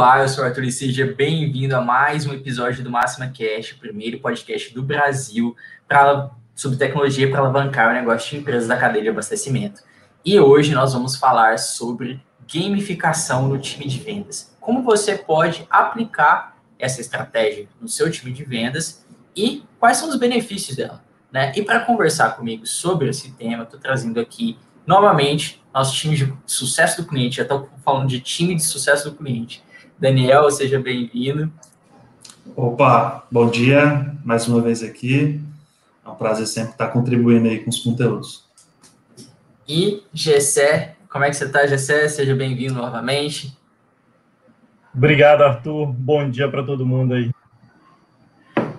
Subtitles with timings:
[0.00, 3.72] Olá, eu sou o Arthur e seja bem-vindo a mais um episódio do Máxima Cash,
[3.72, 5.54] o primeiro podcast do Brasil
[5.86, 9.82] pra, sobre tecnologia para alavancar o negócio de empresas da cadeia de abastecimento.
[10.24, 12.18] E hoje nós vamos falar sobre
[12.50, 14.56] gamificação no time de vendas.
[14.58, 19.04] Como você pode aplicar essa estratégia no seu time de vendas
[19.36, 21.04] e quais são os benefícios dela.
[21.30, 21.52] Né?
[21.54, 27.02] E para conversar comigo sobre esse tema, estou trazendo aqui novamente nosso time de sucesso
[27.02, 27.36] do cliente.
[27.36, 29.62] Já estou falando de time de sucesso do cliente.
[30.00, 31.52] Daniel, seja bem-vindo.
[32.56, 35.38] Opa, bom dia, mais uma vez aqui.
[36.02, 38.48] É um prazer sempre estar contribuindo aí com os conteúdos.
[39.68, 42.08] E Gessé, como é que você está, Gessé?
[42.08, 43.54] Seja bem-vindo novamente.
[44.94, 45.88] Obrigado, Arthur.
[45.88, 47.30] Bom dia para todo mundo aí.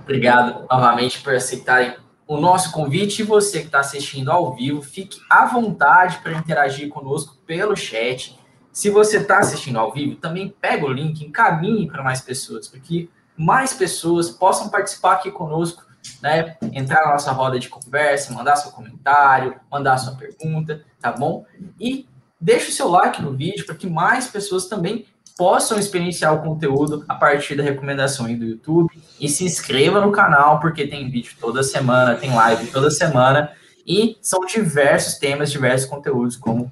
[0.02, 1.94] Obrigado novamente por aceitarem
[2.26, 6.90] o nosso convite e você que está assistindo ao vivo, fique à vontade para interagir
[6.90, 8.41] conosco pelo chat.
[8.72, 12.80] Se você está assistindo ao vivo, também pega o link, encaminhe para mais pessoas, para
[12.80, 15.84] que mais pessoas possam participar aqui conosco,
[16.22, 16.56] né?
[16.72, 21.46] Entrar na nossa roda de conversa, mandar seu comentário, mandar sua pergunta, tá bom?
[21.80, 22.08] E
[22.40, 25.06] deixe o seu like no vídeo para que mais pessoas também
[25.38, 30.60] possam experienciar o conteúdo a partir da recomendação do YouTube e se inscreva no canal
[30.60, 33.52] porque tem vídeo toda semana, tem live toda semana
[33.86, 36.70] e são diversos temas, diversos conteúdos como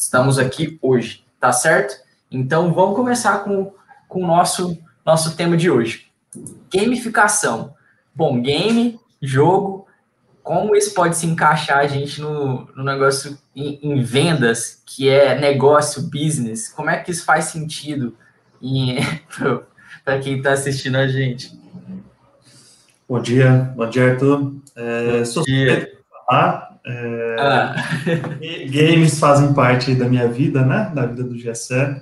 [0.00, 1.94] estamos aqui hoje, tá certo?
[2.30, 3.72] Então vamos começar com,
[4.08, 6.06] com o nosso, nosso tema de hoje.
[6.72, 7.74] Gamificação.
[8.14, 9.86] Bom, game, jogo,
[10.42, 15.38] como isso pode se encaixar a gente no, no negócio em, em, vendas, que é
[15.38, 16.68] negócio, business?
[16.72, 18.16] Como é que isso faz sentido
[20.02, 21.60] para quem está assistindo a gente?
[23.06, 24.54] Bom dia, bom dia, Arthur.
[24.74, 25.92] É, bom dia.
[26.26, 27.74] Falar, é, ah.
[28.70, 30.90] Games fazem parte da minha vida, né?
[30.94, 32.00] Da vida do GSE.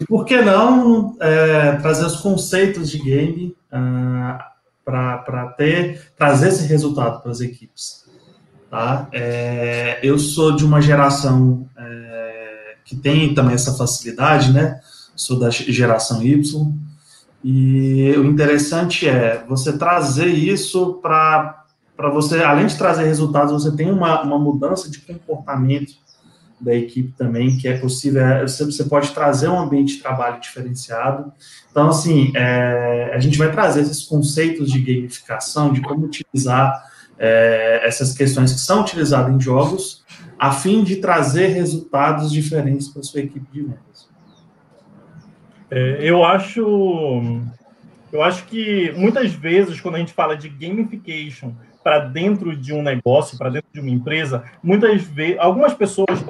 [0.00, 4.50] E por que não é, trazer os conceitos de game uh,
[4.84, 8.04] para ter trazer esse resultado para as equipes.
[8.70, 9.08] Tá?
[9.12, 14.80] É, eu sou de uma geração é, que tem também essa facilidade, né?
[15.14, 16.72] Sou da geração Y.
[17.42, 21.59] E o interessante é você trazer isso para
[22.08, 25.92] você, além de trazer resultados, você tem uma, uma mudança de comportamento
[26.60, 30.40] da equipe também, que é possível, é, você, você pode trazer um ambiente de trabalho
[30.40, 31.32] diferenciado.
[31.70, 36.84] Então, assim, é, a gente vai trazer esses conceitos de gamificação, de como utilizar
[37.18, 40.04] é, essas questões que são utilizadas em jogos,
[40.38, 44.08] a fim de trazer resultados diferentes para sua equipe de vendas.
[45.70, 47.22] É, eu acho,
[48.12, 52.82] eu acho que muitas vezes quando a gente fala de gamification para dentro de um
[52.82, 56.20] negócio, para dentro de uma empresa, muitas vezes, algumas pessoas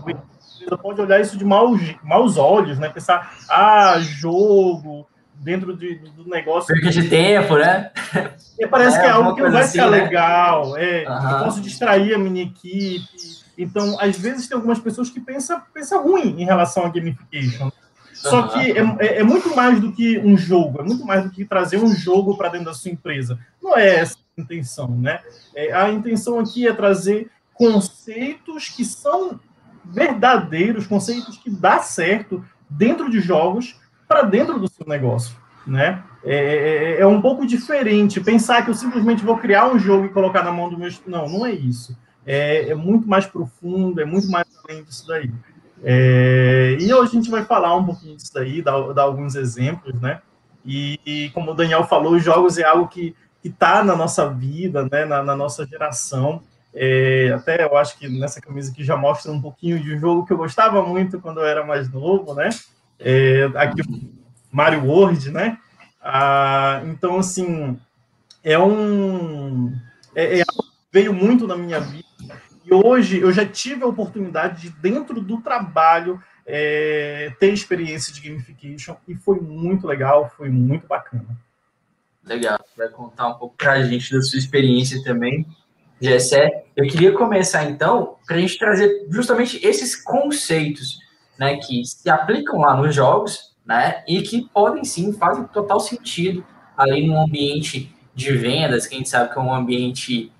[0.83, 2.89] podem olhar isso de maus, maus olhos, né?
[2.89, 6.75] Pensar, ah, jogo dentro de, do negócio.
[6.75, 7.91] Perca de tempo, né?
[8.59, 10.03] E parece é, que é algo que não vai assim, ser né?
[10.03, 10.77] legal.
[10.77, 11.31] É, uhum.
[11.31, 13.09] Eu posso distrair a minha equipe.
[13.57, 17.71] Então, às vezes, tem algumas pessoas que pensam, pensam ruim em relação a gamification.
[18.21, 21.31] Só que é, é, é, muito mais do que um jogo, é muito mais do
[21.31, 23.39] que trazer um jogo para dentro da sua empresa.
[23.63, 25.21] Não é essa a intenção, né?
[25.55, 29.41] É, a intenção aqui é trazer conceitos que são
[29.85, 35.35] verdadeiros, conceitos que dá certo dentro de jogos para dentro do seu negócio,
[35.67, 36.03] né?
[36.23, 40.11] É, é, é, um pouco diferente pensar que eu simplesmente vou criar um jogo e
[40.11, 40.91] colocar na mão do meu...
[41.07, 41.97] Não, não é isso.
[42.27, 45.31] É, é muito mais profundo, é muito mais além disso daí.
[45.83, 49.99] É, e hoje a gente vai falar um pouquinho disso daí, dar, dar alguns exemplos,
[50.01, 50.21] né?
[50.65, 54.87] E, e, como o Daniel falou, os jogos é algo que está na nossa vida,
[54.91, 55.05] né?
[55.07, 56.43] na, na nossa geração.
[56.73, 60.27] É, até eu acho que nessa camisa aqui já mostra um pouquinho de um jogo
[60.27, 62.51] que eu gostava muito quando eu era mais novo, né?
[62.99, 63.83] É, aqui
[64.53, 65.59] Mario World, né?
[66.03, 67.79] Ah, então, assim,
[68.45, 69.73] é um.
[70.15, 70.45] É, é,
[70.93, 72.10] veio muito na minha vida
[72.65, 78.21] e hoje eu já tive a oportunidade de, dentro do trabalho, é, ter experiência de
[78.21, 81.27] gamification e foi muito legal, foi muito bacana.
[82.25, 85.47] Legal, vai contar um pouco para a gente da sua experiência também,
[86.01, 86.65] Gessé.
[86.77, 90.99] Eu queria começar então para a gente trazer justamente esses conceitos
[91.39, 96.45] né, que se aplicam lá nos jogos né, e que podem sim, fazem total sentido
[96.77, 100.33] ali no ambiente de vendas, que a gente sabe que é um ambiente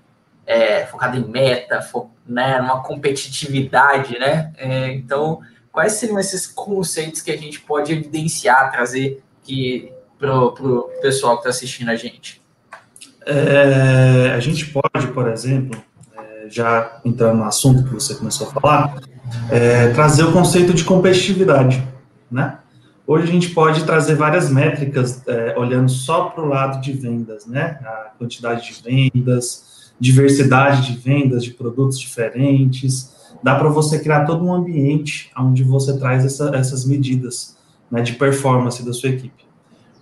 [0.45, 4.51] é, focado em meta, fo né, numa competitividade, né?
[4.57, 5.41] É, então,
[5.71, 11.39] quais seriam esses conceitos que a gente pode evidenciar, trazer que para o pessoal que
[11.41, 12.41] está assistindo a gente?
[13.25, 15.81] É, a gente pode, por exemplo,
[16.17, 18.95] é, já entrando no assunto que você começou a falar,
[19.49, 21.85] é, trazer o conceito de competitividade,
[22.29, 22.57] né?
[23.05, 27.45] Hoje a gente pode trazer várias métricas é, olhando só para o lado de vendas,
[27.45, 27.79] né?
[27.83, 29.70] A quantidade de vendas,
[30.01, 33.15] diversidade de vendas de produtos diferentes.
[33.41, 37.55] Dá para você criar todo um ambiente onde você traz essa, essas medidas
[37.89, 39.45] né, de performance da sua equipe.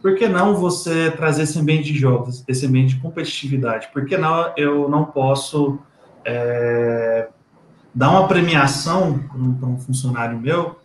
[0.01, 3.89] Por que não você trazer esse ambiente de jogos, esse ambiente de competitividade?
[3.91, 5.77] Por que não eu não posso
[6.25, 7.27] é,
[7.93, 9.19] dar uma premiação
[9.59, 10.79] para um funcionário meu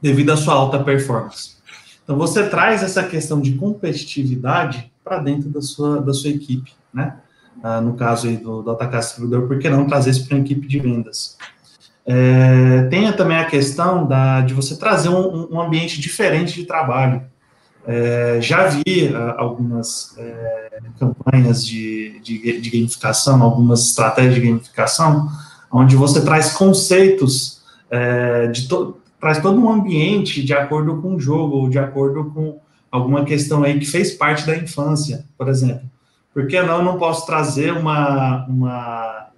[0.00, 1.56] devido à sua alta performance.
[2.02, 7.16] Então, você traz essa questão de competitividade para dentro da sua, da sua equipe, né?
[7.62, 10.40] Ah, no caso aí do, do atacar distribuidor, por que não trazer isso para a
[10.40, 11.36] equipe de vendas?
[12.04, 17.22] É, tenha também a questão da, de você trazer um, um ambiente diferente de trabalho.
[17.86, 25.28] É, já vi ah, algumas é, campanhas de, de, de, gamificação, algumas estratégias de gamificação,
[25.70, 31.20] onde você traz conceitos é, de to, traz todo um ambiente de acordo com o
[31.20, 32.58] jogo, ou de acordo com
[32.90, 35.91] alguma questão aí que fez parte da infância, por exemplo.
[36.32, 39.28] Por que não não posso trazer uma, uma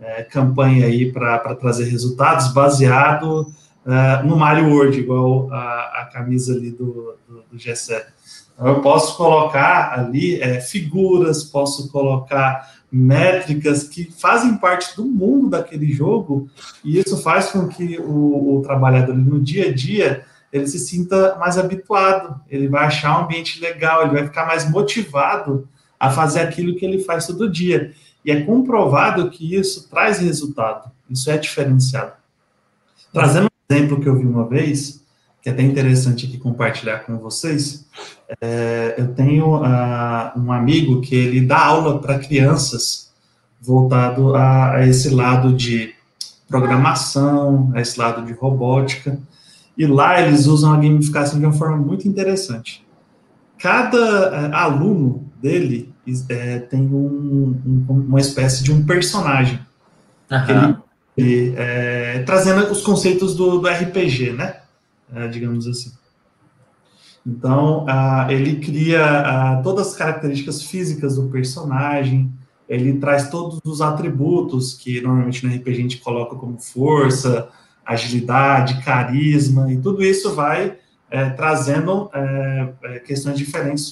[0.00, 3.42] é, campanha aí para trazer resultados baseado
[3.84, 8.02] uh, no Mario World, igual a, a camisa ali do, do, do G7.
[8.54, 15.50] Então, eu posso colocar ali é, figuras, posso colocar métricas que fazem parte do mundo
[15.50, 16.48] daquele jogo,
[16.84, 21.36] e isso faz com que o, o trabalhador no dia a dia ele se sinta
[21.38, 25.68] mais habituado, ele vai achar um ambiente legal, ele vai ficar mais motivado
[26.00, 27.92] a fazer aquilo que ele faz todo dia.
[28.24, 32.12] E é comprovado que isso traz resultado, isso é diferenciado.
[33.12, 35.04] Trazendo um exemplo que eu vi uma vez,
[35.42, 37.86] que é até interessante aqui compartilhar com vocês.
[38.40, 43.10] É, eu tenho uh, um amigo que ele dá aula para crianças
[43.60, 45.94] voltado a, a, esse lado de
[46.48, 49.18] programação, a esse lado de robótica,
[49.76, 52.84] e lá eles usam a gamificação de uma forma muito interessante.
[53.58, 55.89] Cada uh, aluno dele
[56.28, 59.60] é, tem um, um, uma espécie de um personagem.
[60.30, 60.76] Uhum.
[61.16, 64.56] Ele, é, trazendo os conceitos do, do RPG, né?
[65.14, 65.92] É, digamos assim.
[67.26, 67.84] Então,
[68.30, 72.32] ele cria todas as características físicas do personagem,
[72.66, 77.48] ele traz todos os atributos que normalmente no RPG a gente coloca como força,
[77.84, 80.78] agilidade, carisma, e tudo isso vai
[81.10, 83.90] é, trazendo é, é questões diferentes,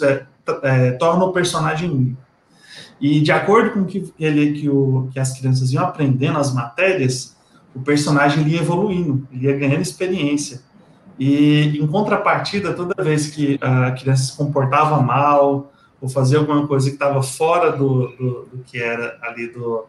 [0.62, 2.28] é, torna o personagem único.
[3.00, 7.36] E de acordo com que ele que, o, que as crianças iam aprendendo as matérias,
[7.74, 10.62] o personagem ia evoluindo, ia ganhando experiência.
[11.18, 16.88] E, em contrapartida, toda vez que a criança se comportava mal ou fazia alguma coisa
[16.88, 19.84] que estava fora do, do, do, que era ali do,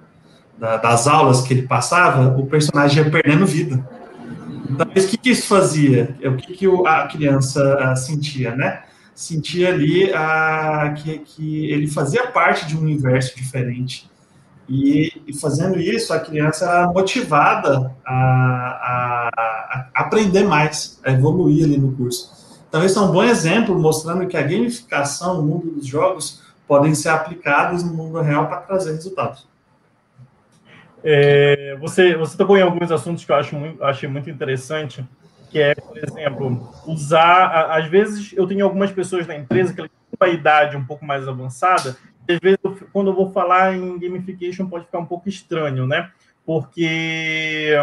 [0.57, 3.87] da, das aulas que ele passava, o personagem ia perdendo vida.
[4.69, 6.15] Então, o que, que isso fazia?
[6.23, 8.83] O que, que a criança sentia, né?
[9.19, 14.09] Sentia ali a, que, que ele fazia parte de um universo diferente
[14.69, 21.65] e, e, fazendo isso, a criança era motivada a, a, a, aprender mais, a evoluir
[21.65, 22.31] ali no curso.
[22.69, 26.95] Então, esse é um bom exemplo mostrando que a gamificação no mundo dos jogos podem
[26.95, 29.45] ser aplicados no mundo real para trazer resultados.
[31.03, 35.03] É, você, você tocou em alguns assuntos que eu acho muito, achei muito interessante,
[35.49, 37.71] que é, por exemplo, usar.
[37.71, 39.89] Às vezes, eu tenho algumas pessoas na empresa que têm
[40.19, 41.97] uma idade um pouco mais avançada
[42.33, 42.59] às vezes,
[42.93, 46.11] quando eu vou falar em gamification, pode ficar um pouco estranho, né?
[46.45, 47.75] Porque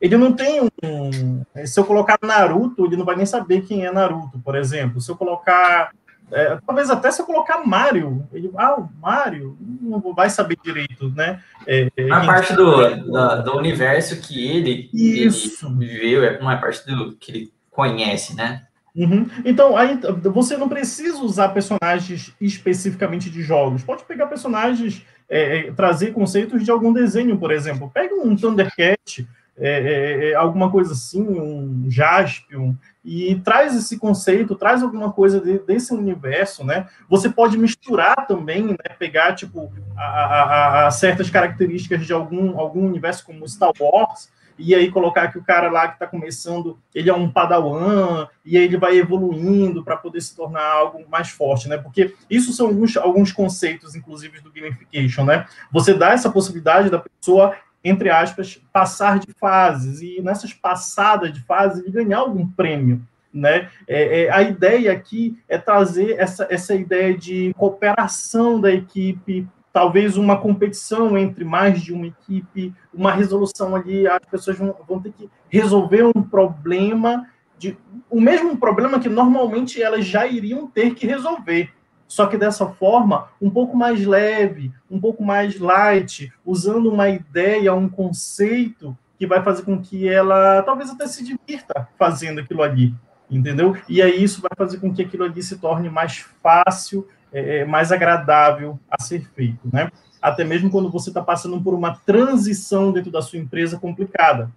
[0.00, 1.42] ele não tem um.
[1.64, 5.00] Se eu colocar Naruto, ele não vai nem saber quem é Naruto, por exemplo.
[5.00, 5.92] Se eu colocar.
[6.32, 11.10] É, talvez até se eu colocar Mario, ele, ah, o Mario não vai saber direito,
[11.10, 11.40] né?
[11.66, 15.66] É, uma parte do, do, do, universo que ele, Isso.
[15.66, 18.62] ele viveu, é uma parte do que ele conhece, né?
[18.96, 19.28] Uhum.
[19.44, 19.98] Então, aí,
[20.32, 23.82] você não precisa usar personagens especificamente de jogos.
[23.82, 27.90] Pode pegar personagens, é, é, trazer conceitos de algum desenho, por exemplo.
[27.92, 34.54] Pega um Thundercat, é, é, é alguma coisa assim, um Jaspion, e traz esse conceito,
[34.54, 36.86] traz alguma coisa de, desse universo, né?
[37.08, 38.76] Você pode misturar também, né?
[38.98, 44.74] Pegar, tipo, a, a, a certas características de algum, algum universo como Star Wars, e
[44.74, 48.64] aí colocar que o cara lá que está começando, ele é um padawan, e aí
[48.64, 51.76] ele vai evoluindo para poder se tornar algo mais forte, né?
[51.76, 55.46] Porque isso são alguns, alguns conceitos, inclusive, do gamification, né?
[55.72, 57.54] Você dá essa possibilidade da pessoa,
[57.84, 63.68] entre aspas, passar de fases, e nessas passadas de fase, ele ganhar algum prêmio, né?
[63.86, 70.16] É, é, a ideia aqui é trazer essa, essa ideia de cooperação da equipe, talvez
[70.16, 75.12] uma competição entre mais de uma equipe, uma resolução ali, as pessoas vão, vão ter
[75.12, 77.76] que resolver um problema de
[78.08, 81.70] o mesmo problema que normalmente elas já iriam ter que resolver.
[82.14, 87.74] Só que dessa forma, um pouco mais leve, um pouco mais light, usando uma ideia,
[87.74, 92.94] um conceito que vai fazer com que ela talvez até se divirta fazendo aquilo ali,
[93.28, 93.76] entendeu?
[93.88, 97.64] E aí isso vai fazer com que aquilo ali se torne mais fácil, é, é
[97.64, 99.90] mais agradável a ser feito, né?
[100.22, 104.52] Até mesmo quando você está passando por uma transição dentro da sua empresa complicada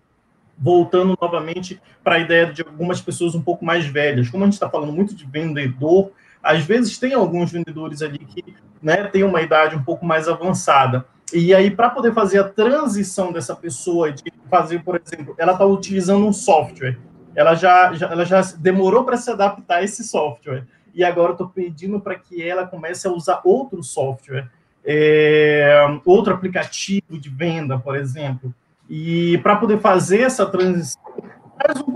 [0.60, 4.28] voltando novamente para a ideia de algumas pessoas um pouco mais velhas.
[4.28, 6.12] Como a gente está falando muito de vendedor,
[6.42, 11.06] às vezes tem alguns vendedores ali que né, têm uma idade um pouco mais avançada.
[11.34, 15.66] E aí, para poder fazer a transição dessa pessoa, de fazer, por exemplo, ela está
[15.66, 16.98] utilizando um software,
[17.36, 21.50] ela já, já, ela já demorou para se adaptar a esse software, e agora estou
[21.50, 24.50] pedindo para que ela comece a usar outro software,
[24.86, 28.54] é, outro aplicativo de venda, por exemplo.
[28.90, 31.02] E para poder fazer essa transição,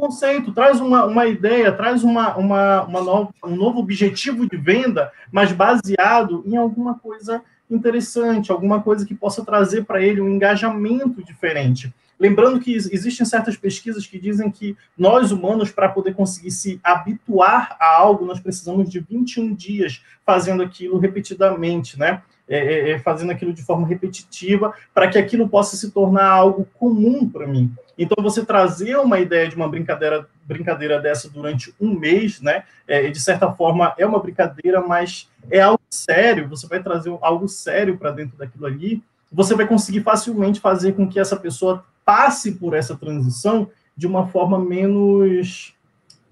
[0.01, 5.11] conceito, traz uma, uma ideia, traz uma, uma, uma nova, um novo objetivo de venda,
[5.31, 11.23] mas baseado em alguma coisa interessante, alguma coisa que possa trazer para ele um engajamento
[11.23, 11.93] diferente.
[12.21, 17.75] Lembrando que existem certas pesquisas que dizem que nós humanos, para poder conseguir se habituar
[17.79, 22.21] a algo, nós precisamos de 21 dias fazendo aquilo repetidamente, né?
[22.47, 26.67] É, é, é, fazendo aquilo de forma repetitiva, para que aquilo possa se tornar algo
[26.77, 27.73] comum para mim.
[27.97, 32.65] Então, você trazer uma ideia de uma brincadeira, brincadeira dessa durante um mês, né?
[32.87, 36.47] É, de certa forma, é uma brincadeira, mas é algo sério.
[36.49, 39.01] Você vai trazer algo sério para dentro daquilo ali.
[39.31, 44.27] Você vai conseguir facilmente fazer com que essa pessoa passe por essa transição de uma
[44.27, 45.73] forma menos,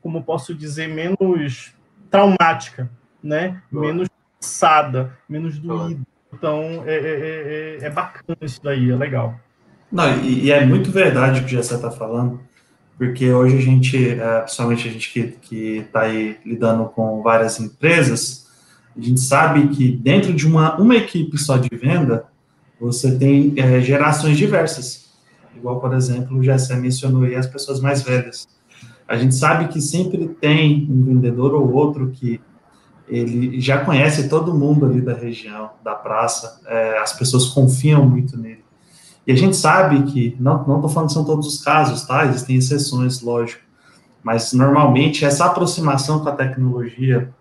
[0.02, 1.74] como posso dizer, menos
[2.10, 2.90] traumática,
[3.24, 3.62] né?
[3.72, 3.88] Boa.
[3.88, 4.10] Menos
[4.40, 6.02] cansada, menos doída.
[6.34, 9.40] Então, é, é, é, é, bacana isso daí, é legal.
[9.92, 12.40] Não, e, e é muito verdade o que você está falando,
[12.98, 18.48] porque hoje a gente, é, principalmente a gente que está aí lidando com várias empresas,
[18.96, 22.26] a gente sabe que dentro de uma, uma equipe só de venda,
[22.80, 25.09] você tem é, gerações diversas.
[25.60, 28.48] Igual, por exemplo, o Jessé mencionou aí as pessoas mais velhas.
[29.06, 32.40] A gente sabe que sempre tem um vendedor ou outro que
[33.08, 38.38] ele já conhece todo mundo ali da região, da praça, é, as pessoas confiam muito
[38.38, 38.64] nele.
[39.26, 42.26] E a gente sabe que, não estou falando que são todos os casos, tá?
[42.26, 43.62] Existem exceções, lógico,
[44.24, 47.32] mas normalmente essa aproximação com a tecnologia,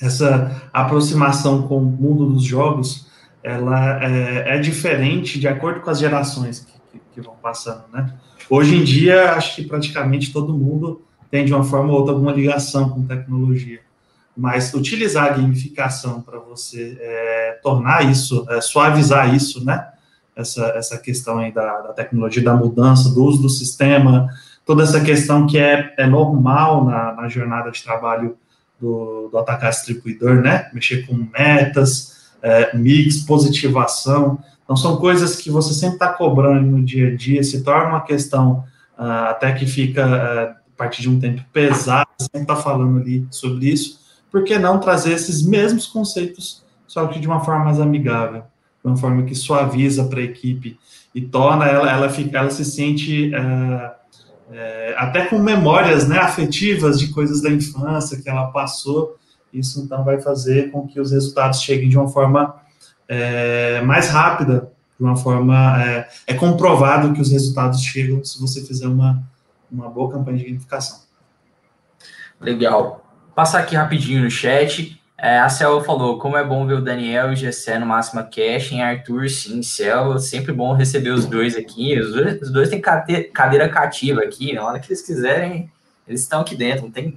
[0.00, 3.08] essa aproximação com o mundo dos jogos,
[3.42, 8.12] ela é, é diferente de acordo com as gerações que, que, vão passando, né?
[8.50, 12.32] Hoje em dia, acho que praticamente todo mundo tem, de uma forma ou outra, alguma
[12.32, 13.80] ligação com tecnologia
[14.36, 19.88] mas utilizar a gamificação para você é, tornar isso, é, suavizar isso, né?
[20.34, 24.28] Essa, essa questão aí da, da, tecnologia, da mudança, do uso do sistema,
[24.64, 28.38] toda essa questão que é, é normal na, na jornada de trabalho
[28.80, 30.70] do, do atacar distribuidor, né?
[30.72, 34.42] Mexer com metas, é, mix, positivação.
[34.64, 38.00] Então, são coisas que você sempre está cobrando no dia a dia, se torna uma
[38.00, 38.64] questão
[38.98, 43.26] uh, até que fica, uh, a partir de um tempo pesado, sempre está falando ali
[43.30, 44.02] sobre isso
[44.32, 48.42] por que não trazer esses mesmos conceitos, só que de uma forma mais amigável,
[48.82, 50.78] de uma forma que suaviza para a equipe
[51.14, 53.30] e torna ela, ela, fica, ela se sente
[54.50, 59.16] é, até com memórias né, afetivas de coisas da infância que ela passou.
[59.52, 62.56] Isso então vai fazer com que os resultados cheguem de uma forma
[63.12, 65.82] é, mais rápida, de uma forma.
[65.82, 69.22] É, é comprovado que os resultados chegam se você fizer uma,
[69.70, 71.00] uma boa campanha de gamificação.
[72.40, 73.02] Legal
[73.34, 74.98] passar aqui rapidinho no chat.
[75.18, 78.24] É, a Cel falou, como é bom ver o Daniel e o Gessé no Máxima
[78.24, 82.68] Cash, em Arthur, sim, Cel, sempre bom receber os dois aqui, os dois, os dois
[82.68, 85.70] têm cadeira cativa aqui, na hora que eles quiserem,
[86.08, 87.16] eles estão aqui dentro, não tem,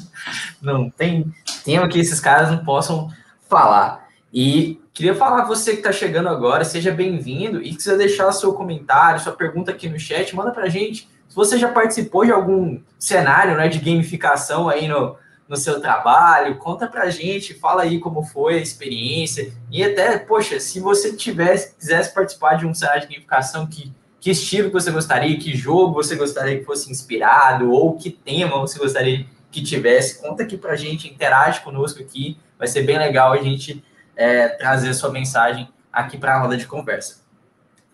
[0.60, 1.32] não tem
[1.64, 3.08] tema que esses caras não possam
[3.48, 4.08] falar.
[4.34, 9.20] E queria falar você que está chegando agora, seja bem-vindo, e quiser deixar seu comentário,
[9.20, 13.58] sua pergunta aqui no chat, manda para gente, se você já participou de algum cenário
[13.58, 15.14] né, de gamificação aí no,
[15.46, 20.58] no seu trabalho, conta pra gente, fala aí como foi a experiência, e até, poxa,
[20.58, 25.38] se você tivesse, quisesse participar de um cenário de gamificação, que, que estilo você gostaria,
[25.38, 30.42] que jogo você gostaria que fosse inspirado, ou que tema você gostaria que tivesse, conta
[30.42, 33.84] aqui pra gente, interage conosco aqui, vai ser bem legal a gente
[34.16, 37.24] é, trazer sua mensagem aqui para a roda de conversa.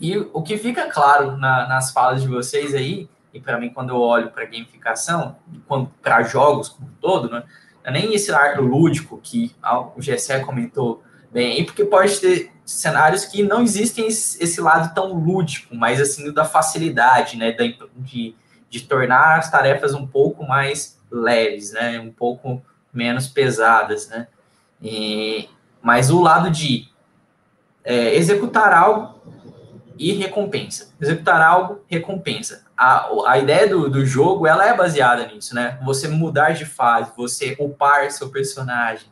[0.01, 3.91] E o que fica claro na, nas falas de vocês aí e para mim, quando
[3.91, 5.37] eu olho para gamificação,
[6.03, 7.43] para jogos como um todo, né,
[7.83, 9.55] é nem esse lado lúdico que
[9.97, 11.03] o GSE comentou
[11.33, 16.45] bem, porque pode ter cenários que não existem esse, lado tão lúdico, mas assim, da
[16.45, 17.57] facilidade, né,
[17.97, 18.37] de
[18.73, 22.01] de tornar as tarefas um pouco mais leves, né?
[22.01, 24.27] Um pouco menos pesadas, né?
[24.81, 25.47] E,
[25.83, 26.89] mas o lado de
[27.85, 29.21] é, executar algo
[29.99, 30.95] e recompensa.
[31.01, 32.65] Executar algo, recompensa.
[32.77, 35.79] A, a ideia do, do jogo, ela é baseada nisso, né?
[35.85, 39.09] Você mudar de fase, você upar seu personagem,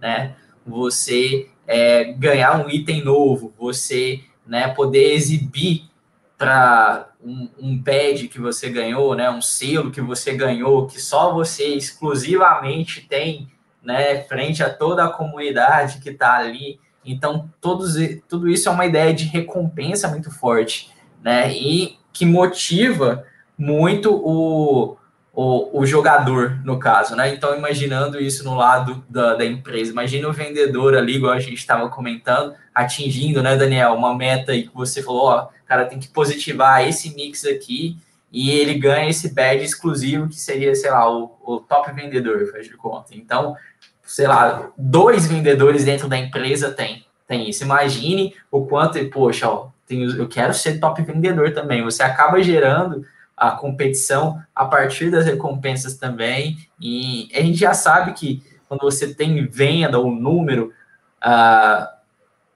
[0.00, 0.34] né?
[0.66, 5.88] Você é, ganhar um item novo, você né, poder exibir
[6.36, 11.32] para um, um badge que você ganhou, né, um selo que você ganhou, que só
[11.32, 13.50] você exclusivamente tem,
[13.84, 16.80] né, frente a toda a comunidade que está ali.
[17.04, 17.94] Então, todos,
[18.28, 20.90] tudo isso é uma ideia de recompensa muito forte,
[21.22, 23.24] né, e que motiva
[23.56, 24.96] muito o,
[25.32, 27.32] o, o jogador, no caso, né?
[27.32, 31.54] Então, imaginando isso no lado da, da empresa, imagina o vendedor ali, igual a gente
[31.54, 36.08] estava comentando, atingindo, né, Daniel, uma meta aí que você falou, ó, cara tem que
[36.08, 37.96] positivar esse mix aqui
[38.34, 42.66] e ele ganha esse badge exclusivo que seria, sei lá, o, o top vendedor, faz
[42.66, 43.14] de conta.
[43.14, 43.54] Então,
[44.02, 47.62] sei lá, dois vendedores dentro da empresa tem, tem isso.
[47.62, 51.84] Imagine o quanto, poxa, ó, eu quero ser top vendedor também.
[51.84, 56.58] Você acaba gerando a competição a partir das recompensas também.
[56.80, 60.72] E a gente já sabe que quando você tem venda ou número,
[61.24, 61.86] uh,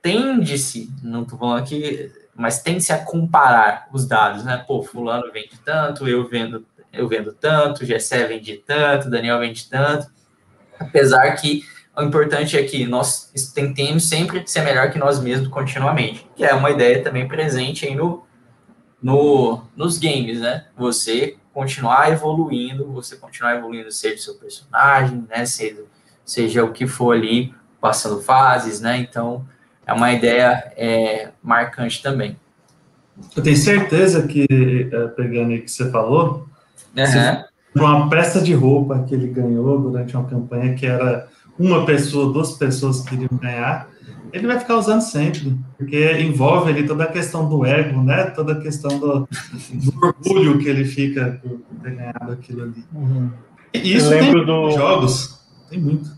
[0.02, 4.64] tende-se, não estou falando aqui, mas tende-se a comparar os dados, né?
[4.64, 10.08] Pô, fulano vende tanto, eu vendo, eu vendo tanto, Gessé vende tanto, Daniel vende tanto.
[10.78, 11.64] Apesar que
[11.96, 16.54] o importante é que nós tentemos sempre ser melhor que nós mesmos continuamente, que é
[16.54, 18.24] uma ideia também presente aí no,
[19.02, 20.66] no, nos games, né?
[20.76, 25.44] Você continuar evoluindo, você continuar evoluindo, seja o seu personagem, né?
[25.44, 25.82] Seja,
[26.24, 28.96] seja o que for ali, passando fases, né?
[28.98, 29.44] Então,
[29.88, 32.36] é uma ideia é, marcante também.
[33.34, 34.46] Eu tenho certeza que,
[34.92, 36.46] é, pegando o que você falou,
[36.94, 37.44] uhum.
[37.74, 41.26] uma peça de roupa que ele ganhou durante uma campanha que era
[41.58, 43.88] uma pessoa, duas pessoas que queriam ganhar,
[44.30, 48.24] ele vai ficar usando sempre, porque envolve ali toda a questão do ego, né?
[48.24, 49.26] Toda a questão do,
[49.72, 52.84] do orgulho que ele fica por ter ganhado aquilo ali.
[52.92, 53.30] Uhum.
[53.72, 54.70] E isso tem do...
[54.70, 56.17] jogos, tem muito.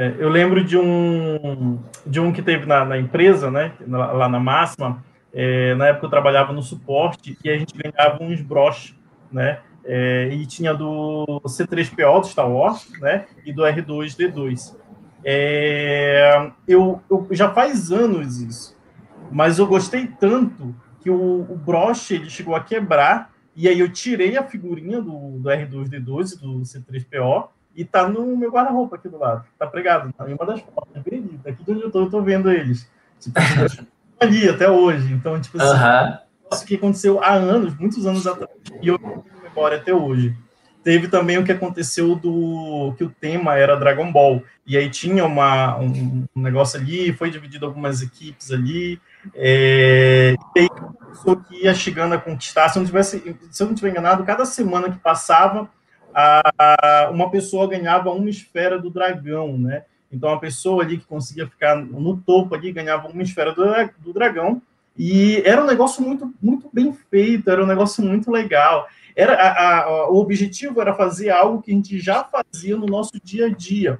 [0.00, 3.74] É, eu lembro de um de um que teve na, na empresa, né?
[3.86, 5.04] Lá na máxima.
[5.30, 8.94] É, na época eu trabalhava no suporte e a gente ganhava uns broches,
[9.30, 9.60] né?
[9.84, 13.26] É, e tinha do C3PO do Star Wars, né?
[13.44, 14.74] E do R2D2.
[15.22, 18.74] É, eu, eu, já faz anos isso,
[19.30, 23.92] mas eu gostei tanto que o, o broche ele chegou a quebrar e aí eu
[23.92, 29.18] tirei a figurinha do, do R2D12 do C3PO e tá no meu guarda-roupa aqui do
[29.18, 32.50] lado, tá pregado em uma das fotos, acredita, aqui onde eu tô, eu tô vendo
[32.50, 32.88] eles.
[33.18, 33.38] Tipo,
[34.20, 35.12] ali até hoje.
[35.12, 36.66] Então, tipo assim, uh -huh.
[36.66, 38.50] que aconteceu há anos, muitos anos atrás,
[38.82, 40.36] e eu tenho memória até hoje.
[40.82, 44.42] Teve também o que aconteceu do que o tema era Dragon Ball.
[44.66, 48.98] E aí tinha uma, um, um negócio ali, foi dividido algumas equipes ali.
[49.34, 50.68] É, e aí
[51.10, 54.24] pessoa que ia chegando a conquistar, se eu não tivesse, se eu não estiver enganado,
[54.24, 55.68] cada semana que passava,
[56.14, 59.84] a, uma pessoa ganhava uma esfera do dragão, né?
[60.12, 63.64] Então a pessoa ali que conseguia ficar no topo ali ganhava uma esfera do,
[63.98, 64.60] do dragão.
[64.98, 68.88] E era um negócio muito, muito bem feito, era um negócio muito legal.
[69.14, 73.12] Era, a, a, o objetivo era fazer algo que a gente já fazia no nosso
[73.22, 73.98] dia a dia.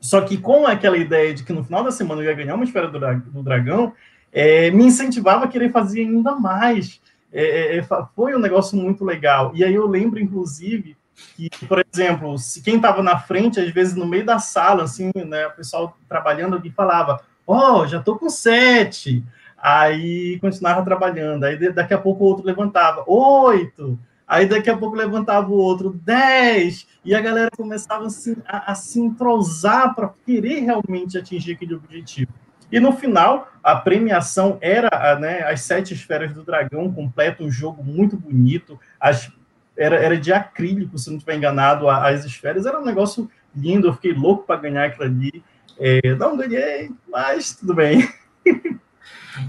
[0.00, 2.64] Só que com aquela ideia de que no final da semana eu ia ganhar uma
[2.64, 2.98] esfera do,
[3.30, 3.92] do dragão,
[4.32, 7.00] é, me incentivava a querer fazer ainda mais.
[7.32, 9.52] É, é, é foi um negócio muito legal.
[9.54, 10.96] E aí eu lembro, inclusive,
[11.36, 15.10] que, por exemplo, se quem estava na frente, às vezes no meio da sala, assim,
[15.14, 19.24] né, o pessoal trabalhando ali falava, ó, oh, já tô com sete.
[19.56, 21.44] Aí continuava trabalhando.
[21.44, 23.98] Aí daqui a pouco o outro levantava, oito.
[24.26, 28.74] Aí daqui a pouco levantava o outro 10, e a galera começava assim, a, a
[28.74, 32.32] se entrosar para querer realmente atingir aquele objetivo.
[32.70, 37.84] E no final, a premiação era né, as sete esferas do dragão, completo, um jogo
[37.84, 39.30] muito bonito, as,
[39.76, 43.94] era, era de acrílico, se não estiver enganado, as esferas, era um negócio lindo, eu
[43.94, 45.44] fiquei louco para ganhar aquilo ali.
[45.78, 48.08] É, não ganhei, mas tudo bem.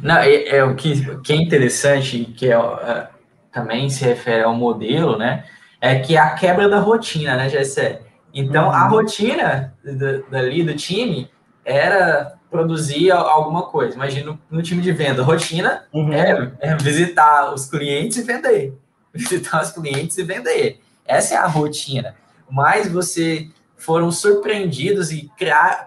[0.03, 3.07] Não, é, é o que, que é interessante, que é, é
[3.53, 5.45] também se refere ao modelo, né?
[5.79, 8.01] É que é a quebra da rotina, né, Jessé?
[8.33, 8.71] Então, uhum.
[8.71, 11.29] a rotina do, dali do time
[11.63, 13.95] era produzir alguma coisa.
[13.95, 16.13] Imagina no, time de venda, rotina uhum.
[16.13, 18.77] é, é, visitar os clientes e vender.
[19.17, 20.79] Visitar os clientes e vender.
[21.05, 22.15] Essa é a rotina.
[22.49, 25.29] Mas você foram surpreendidos e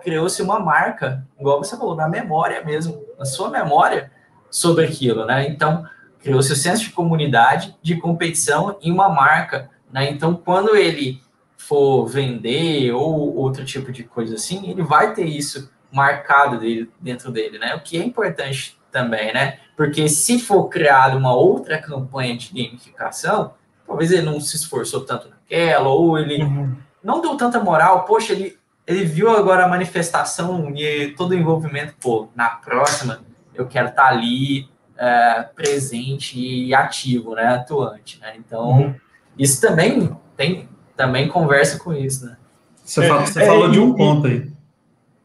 [0.02, 4.10] criou-se uma marca, igual você falou, na memória mesmo, na sua memória
[4.50, 5.48] sobre aquilo, né?
[5.48, 5.84] Então,
[6.20, 10.10] criou-se o senso de comunidade, de competição em uma marca, né?
[10.10, 11.20] Então, quando ele
[11.56, 17.30] for vender ou outro tipo de coisa assim, ele vai ter isso marcado dele, dentro
[17.30, 17.74] dele, né?
[17.74, 19.58] O que é importante também, né?
[19.76, 23.54] Porque se for criada uma outra campanha de gamificação,
[23.86, 26.76] talvez ele não se esforçou tanto naquela, ou ele uhum.
[27.02, 31.94] não deu tanta moral, poxa, ele, ele viu agora a manifestação e todo o envolvimento,
[32.00, 33.20] pô, na próxima
[33.54, 37.46] eu quero estar tá ali é, presente e ativo, né?
[37.46, 38.34] Atuante, né?
[38.36, 38.94] Então, uhum.
[39.38, 42.36] isso também tem, também conversa com isso, né?
[42.84, 44.52] Você, fala, você é, falou é, de um e, ponto aí.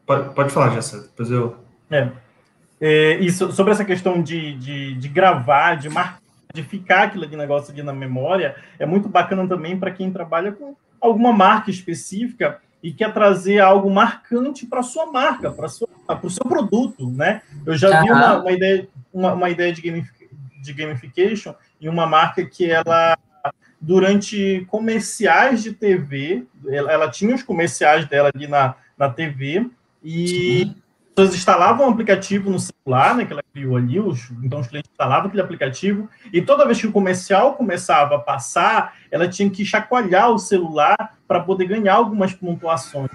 [0.06, 1.56] Pode, pode falar, Jessa, depois eu...
[1.90, 2.10] É.
[2.80, 6.20] É, e sobre essa questão de, de, de gravar, de marcar,
[6.52, 10.74] de ficar aquele negócio ali na memória, é muito bacana também para quem trabalha com
[11.00, 15.66] alguma marca específica e quer trazer algo marcante para sua marca, para
[16.22, 17.42] o seu produto, né?
[17.64, 20.10] Eu já vi uma, uma ideia, uma, uma, ideia de, gamif
[20.62, 23.18] de gamification em uma marca que ela
[23.80, 29.68] durante comerciais de TV, ela, ela tinha os comerciais dela ali na, na TV
[30.02, 30.85] e Sim
[31.16, 34.90] pessoas instalavam o aplicativo no celular, né, que ela criou ali, os, então os clientes
[34.90, 39.64] instalavam aquele aplicativo, e toda vez que o comercial começava a passar, ela tinha que
[39.64, 43.10] chacoalhar o celular para poder ganhar algumas pontuações.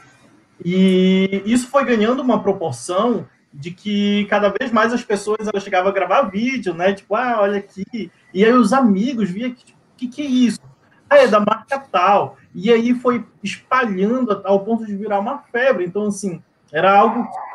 [0.65, 5.89] E isso foi ganhando uma proporção de que cada vez mais as pessoas elas chegavam
[5.89, 6.93] a gravar vídeo, né?
[6.93, 8.11] Tipo, ah, olha aqui.
[8.33, 10.59] E aí os amigos via que, tipo, que, que é isso?
[11.09, 12.37] Ah, é da marca tal.
[12.53, 15.83] E aí foi espalhando ao ponto de virar uma febre.
[15.83, 17.50] Então, assim, era algo que,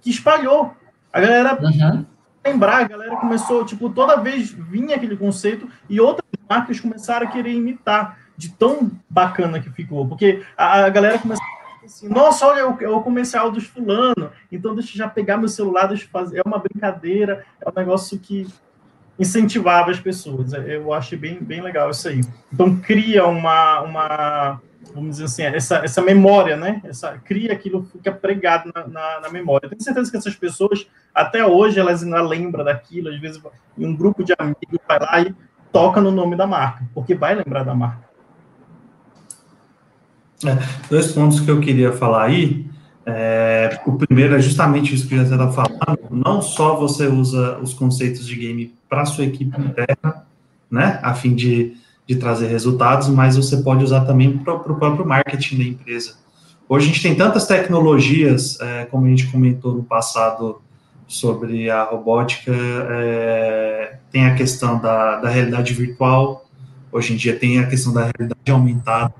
[0.00, 0.76] que espalhou.
[1.12, 2.04] A galera uhum.
[2.44, 7.30] lembrar, a galera começou, tipo, toda vez vinha aquele conceito e outras marcas começaram a
[7.30, 10.06] querer imitar de tão bacana que ficou.
[10.06, 11.44] Porque a, a galera começou
[11.84, 15.86] assim, nossa, olha, é o, comercial dos fulano, então deixa eu já pegar meu celular,
[15.86, 16.38] deixa eu fazer.
[16.38, 18.46] É uma brincadeira, é um negócio que
[19.18, 20.52] incentivava as pessoas.
[20.52, 22.20] Eu achei bem, bem legal isso aí.
[22.52, 24.60] Então cria uma, uma
[24.94, 26.80] vamos dizer assim, essa, essa memória, né?
[26.84, 29.68] Essa, cria aquilo, fica pregado na, na, na, memória.
[29.68, 33.40] Tenho certeza que essas pessoas, até hoje, elas ainda lembram daquilo, às vezes
[33.76, 35.34] um grupo de amigos vai lá e
[35.72, 38.12] toca no nome da marca, porque vai lembrar da marca.
[40.44, 40.58] É,
[40.90, 42.66] dois pontos que eu queria falar aí.
[43.04, 45.98] É, o primeiro é justamente isso que já está falando.
[46.10, 50.26] Não só você usa os conceitos de game para sua equipe interna,
[50.70, 51.76] né, a fim de
[52.06, 56.14] de trazer resultados, mas você pode usar também para o próprio marketing da empresa.
[56.68, 60.60] Hoje a gente tem tantas tecnologias, é, como a gente comentou no passado
[61.06, 66.46] sobre a robótica, é, tem a questão da, da realidade virtual,
[66.90, 69.14] hoje em dia tem a questão da realidade aumentada.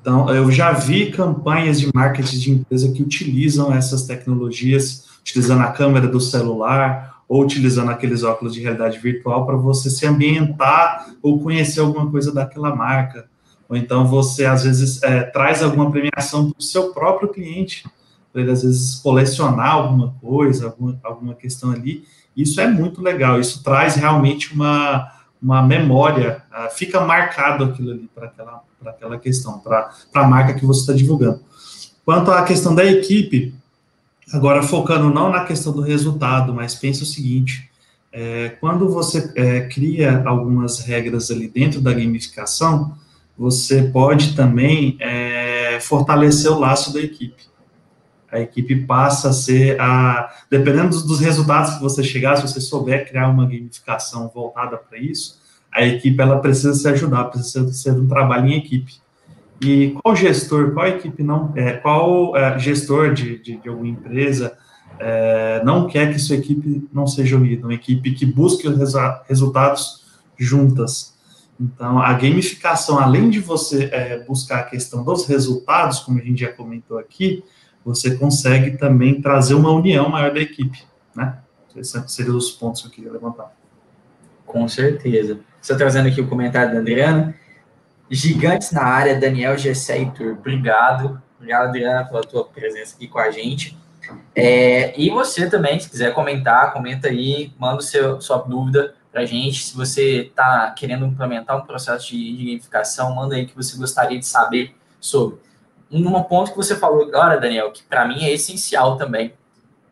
[0.00, 5.72] Então, eu já vi campanhas de marketing de empresa que utilizam essas tecnologias, utilizando a
[5.72, 11.40] câmera do celular, ou utilizando aqueles óculos de realidade virtual para você se ambientar ou
[11.40, 13.28] conhecer alguma coisa daquela marca.
[13.68, 17.84] Ou então você, às vezes, é, traz alguma premiação para o seu próprio cliente,
[18.32, 22.04] para ele, às vezes, colecionar alguma coisa, alguma, alguma questão ali.
[22.36, 25.10] Isso é muito legal, isso traz realmente uma,
[25.42, 30.64] uma memória, uh, fica marcado aquilo ali para aquela, aquela questão, para a marca que
[30.64, 31.40] você está divulgando.
[32.04, 33.52] Quanto à questão da equipe,
[34.32, 37.70] Agora, focando não na questão do resultado, mas pensa o seguinte:
[38.12, 42.96] é, quando você é, cria algumas regras ali dentro da gamificação,
[43.38, 47.44] você pode também é, fortalecer o laço da equipe.
[48.30, 50.30] A equipe passa a ser a.
[50.50, 54.98] Dependendo dos, dos resultados que você chegar, se você souber criar uma gamificação voltada para
[54.98, 55.38] isso,
[55.72, 58.94] a equipe ela precisa se ajudar, precisa ser um trabalho em equipe.
[59.60, 64.56] E qual gestor, qual equipe não, é, qual é, gestor de, de, de, alguma empresa
[64.98, 68.98] é, não quer que sua equipe não seja unida, uma equipe que busque os resu
[69.28, 70.04] resultados
[70.36, 71.16] juntas.
[71.58, 76.40] Então, a gamificação, além de você é, buscar a questão dos resultados, como a gente
[76.40, 77.42] já comentou aqui,
[77.82, 81.38] você consegue também trazer uma união maior da equipe, né?
[81.74, 83.52] Esses seriam os pontos que eu queria levantar.
[84.44, 85.40] Com certeza.
[85.60, 87.34] Está trazendo aqui o comentário da Adriana.
[88.10, 90.32] Gigantes na área, Daniel Gessé e Tur.
[90.32, 91.20] Obrigado.
[91.36, 93.76] Obrigado, Adriana, pela tua presença aqui com a gente.
[94.34, 99.26] É, e você também, se quiser comentar, comenta aí, manda seu, sua dúvida para a
[99.26, 99.64] gente.
[99.64, 104.26] Se você está querendo implementar um processo de, gamificação, manda aí que você gostaria de
[104.26, 105.38] saber sobre.
[105.90, 109.32] Um ponto que você falou agora, Daniel, que para mim é essencial também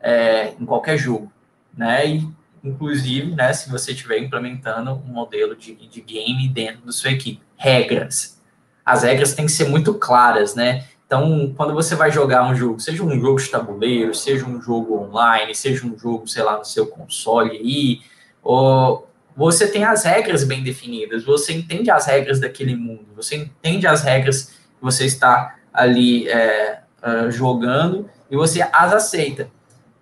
[0.00, 1.32] é, em qualquer jogo,
[1.72, 2.06] né?
[2.06, 2.28] E,
[2.64, 7.40] inclusive, né, se você estiver implementando um modelo de, de game dentro da sua equipe
[7.64, 8.38] regras.
[8.84, 10.84] As regras têm que ser muito claras, né?
[11.06, 14.98] Então, quando você vai jogar um jogo, seja um jogo de tabuleiro, seja um jogo
[14.98, 18.00] online, seja um jogo, sei lá, no seu console aí,
[18.42, 23.86] ou você tem as regras bem definidas, você entende as regras daquele mundo, você entende
[23.86, 29.48] as regras que você está ali é, uh, jogando e você as aceita.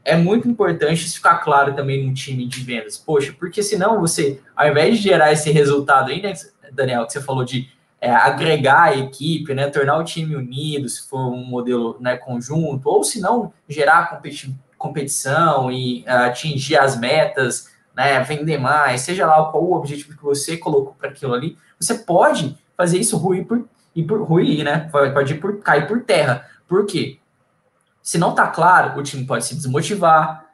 [0.05, 2.99] É muito importante isso ficar claro também no time de vendas.
[2.99, 6.33] Poxa, porque senão você, ao invés de gerar esse resultado aí, né,
[6.75, 7.69] Daniel, que você falou de
[8.01, 12.89] é, agregar a equipe, né, tornar o time unido, se for um modelo né, conjunto,
[12.89, 19.25] ou se não, gerar competi competição e uh, atingir as metas, né, vender mais, seja
[19.25, 23.47] lá qual o objetivo que você colocou para aquilo ali, você pode fazer isso ruir
[23.47, 24.89] por, e por ruir, né?
[24.91, 26.49] Pode ir por, cair por terra.
[26.67, 27.19] Por quê?
[28.03, 30.47] Se não está claro, o time pode se desmotivar,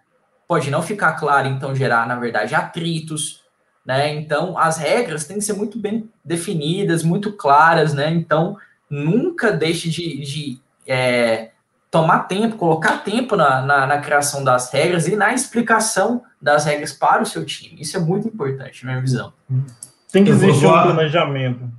[0.46, 3.42] pode não ficar claro, então gerar, na verdade, atritos,
[3.88, 4.14] né?
[4.16, 8.10] Então, as regras têm que ser muito bem definidas, muito claras, né?
[8.12, 8.58] Então,
[8.90, 11.52] nunca deixe de, de é,
[11.90, 16.92] tomar tempo, colocar tempo na, na, na, criação das regras e na explicação das regras
[16.92, 17.80] para o seu time.
[17.80, 19.32] Isso é muito importante, na minha visão.
[20.12, 21.70] Tem que existir um planejamento.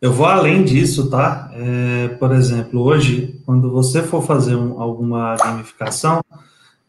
[0.00, 1.52] Eu vou além disso, tá?
[1.54, 6.20] É, por exemplo, hoje, quando você for fazer um, alguma gamificação,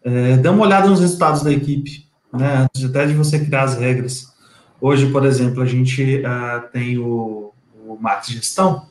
[0.03, 2.63] é, dê uma olhada nos resultados da equipe, né?
[2.63, 4.33] Antes até de você criar as regras.
[4.81, 7.53] Hoje, por exemplo, a gente uh, tem o,
[7.87, 8.87] o Max Gestão,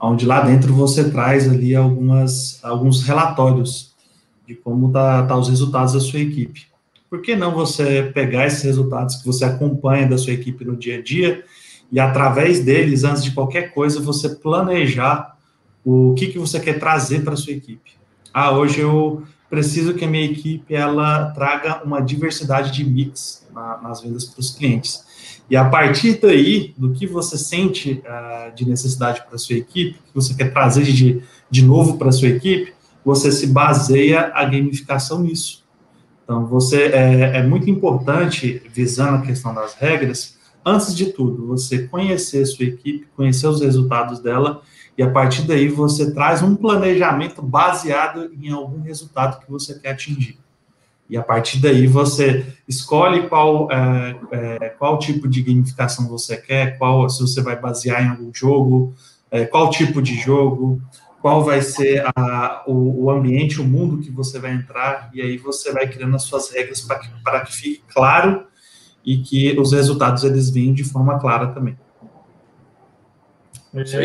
[0.00, 3.94] onde lá dentro você traz ali algumas, alguns relatórios
[4.46, 6.66] de como tá, tá os resultados da sua equipe.
[7.10, 10.98] Por que não você pegar esses resultados que você acompanha da sua equipe no dia
[10.98, 11.44] a dia
[11.90, 15.36] e através deles, antes de qualquer coisa, você planejar
[15.84, 17.92] o que, que você quer trazer para a sua equipe.
[18.32, 23.78] Ah, hoje eu preciso que a minha equipe ela traga uma diversidade de mix na,
[23.78, 25.04] nas vendas para os clientes.
[25.48, 30.14] E a partir daí, do que você sente uh, de necessidade para sua equipe, que
[30.14, 35.64] você quer trazer de, de novo para sua equipe, você se baseia a gamificação nisso.
[36.24, 41.86] Então, você é, é muito importante, visando a questão das regras, antes de tudo, você
[41.86, 44.60] conhecer sua equipe, conhecer os resultados dela,
[44.96, 49.90] e a partir daí você traz um planejamento baseado em algum resultado que você quer
[49.90, 50.38] atingir.
[51.08, 56.78] E a partir daí você escolhe qual, é, é, qual tipo de gamificação você quer,
[56.78, 58.94] qual se você vai basear em algum jogo,
[59.30, 60.80] é, qual tipo de jogo,
[61.20, 65.36] qual vai ser a, o, o, ambiente, o mundo que você vai entrar, e aí
[65.36, 68.44] você vai criando as suas regras para que, que fique claro
[69.04, 71.76] e que os resultados eles venham de forma clara também.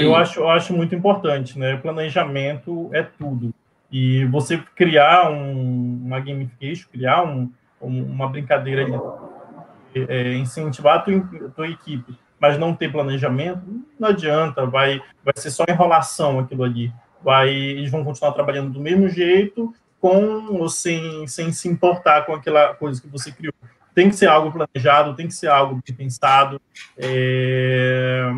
[0.01, 1.77] Eu acho, eu acho muito importante, né?
[1.77, 3.53] planejamento é tudo.
[3.91, 10.99] E você criar um, uma gamification, criar um, um, uma brincadeira, de, é, incentivar a
[10.99, 13.61] tua, a tua, equipe, mas não ter planejamento,
[13.99, 16.91] não adianta, vai, vai ser só enrolação aquilo ali.
[17.23, 22.33] Vai, eles vão continuar trabalhando do mesmo jeito, com ou sem, sem se importar com
[22.33, 23.53] aquela coisa que você criou
[23.93, 26.61] tem que ser algo planejado, tem que ser algo pensado.
[26.97, 28.31] É...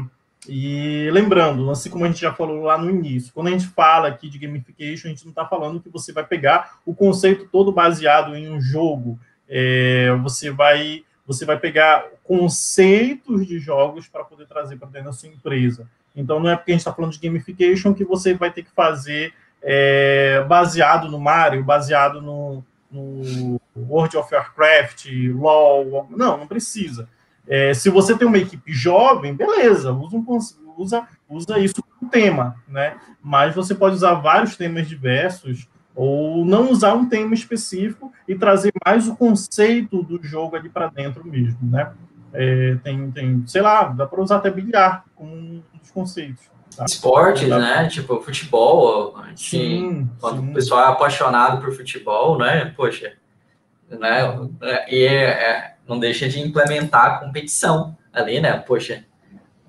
[0.48, 4.10] E lembrando, assim como a gente já falou lá no início, quando a gente fala
[4.10, 7.72] aqui de gamification, a gente não está falando que você vai pegar o conceito todo
[7.72, 9.20] baseado em um jogo.
[9.48, 10.14] É...
[10.22, 15.30] você vai você vai pegar conceitos de jogos para poder trazer para dentro da sua
[15.30, 15.88] empresa.
[16.14, 18.72] Então não é porque a gente está falando de gamification que você vai ter que
[18.72, 20.44] fazer é...
[20.46, 27.08] baseado no Mario, baseado no, no World of Warcraft, LoL, não, não precisa.
[27.48, 30.26] É, se você tem uma equipe jovem, beleza, usa, um,
[30.78, 32.98] usa, usa isso como tema, né?
[33.22, 38.72] Mas você pode usar vários temas diversos ou não usar um tema específico e trazer
[38.86, 41.92] mais o conceito do jogo ali para dentro mesmo, né?
[42.34, 46.52] É, tem, tem, sei lá, dá para usar até bilhar como um dos conceitos.
[46.76, 46.86] Tá?
[46.86, 47.88] Esportes, né?
[47.88, 49.16] Tipo, futebol.
[49.18, 50.50] A gente, sim, quando sim.
[50.50, 52.74] o pessoal é apaixonado por futebol, né?
[52.76, 53.14] Poxa,
[53.88, 54.50] né?
[54.90, 58.58] E é, é, não deixa de implementar a competição ali, né?
[58.60, 59.04] Poxa,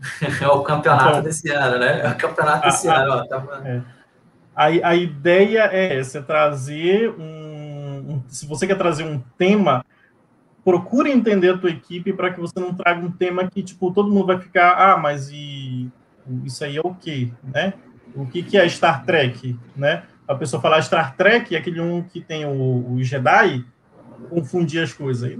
[0.41, 2.01] é o campeonato desse ano, né?
[2.03, 3.13] É o campeonato desse a, ano.
[3.13, 3.63] Ó, tá...
[3.65, 3.81] é.
[4.55, 8.23] a, a ideia é você trazer um, um.
[8.29, 9.85] Se você quer trazer um tema
[10.65, 14.11] procure entender a tua equipe para que você não traga um tema que, tipo, todo
[14.11, 15.91] mundo vai ficar, ah, mas e
[16.45, 17.75] isso aí é o quê, né?
[18.17, 20.05] O que, que é Star Trek, né?
[20.27, 23.65] A pessoa falar Star Trek, aquele um que tem o, o Jedi,
[24.31, 25.39] confundir as coisas aí,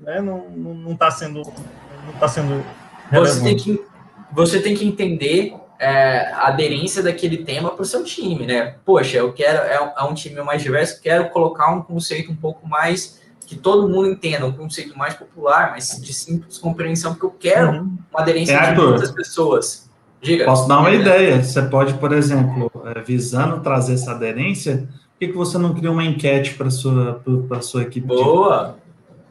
[0.00, 0.20] né?
[0.20, 2.64] Não, não tá sendo, não tá sendo
[3.12, 3.84] você tem que
[4.32, 8.74] você tem que entender é, a aderência daquele tema para o seu time, né?
[8.84, 12.66] Poxa, eu quero é, é um time mais diverso, quero colocar um conceito um pouco
[12.66, 17.30] mais que todo mundo entenda, um conceito mais popular, mas de simples compreensão, porque eu
[17.30, 17.98] quero uhum.
[18.10, 19.88] uma aderência é, de muitas pessoas.
[20.20, 20.44] Diga.
[20.46, 21.40] Posso dar uma ideia.
[21.42, 25.92] Você pode, por exemplo, é, visando trazer essa aderência, por que, que você não cria
[25.92, 28.06] uma enquete para sua para sua equipe?
[28.06, 28.76] Boa.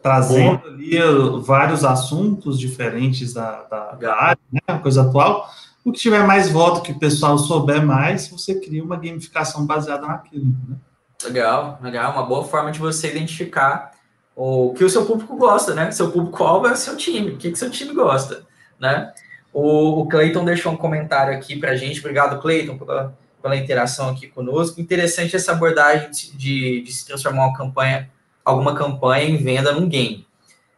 [0.05, 0.67] Trazendo Bom.
[0.67, 0.99] ali
[1.41, 5.49] vários assuntos diferentes da, da, da área, né, coisa atual.
[5.83, 10.05] O que tiver mais voto, que o pessoal souber mais, você cria uma gamificação baseada
[10.05, 10.45] naquilo.
[10.69, 10.75] Né?
[11.23, 12.11] Legal, legal.
[12.11, 13.93] Uma boa forma de você identificar
[14.35, 15.89] o que o seu público gosta, né?
[15.89, 17.31] Seu público-alvo é o seu time.
[17.31, 18.45] O que, que seu time gosta,
[18.79, 19.11] né?
[19.51, 21.99] O, o Cleiton deixou um comentário aqui para a gente.
[21.99, 24.79] Obrigado, Cleiton, pela, pela interação aqui conosco.
[24.79, 28.07] Interessante essa abordagem de, de se transformar uma campanha,
[28.45, 30.25] alguma campanha em venda num game.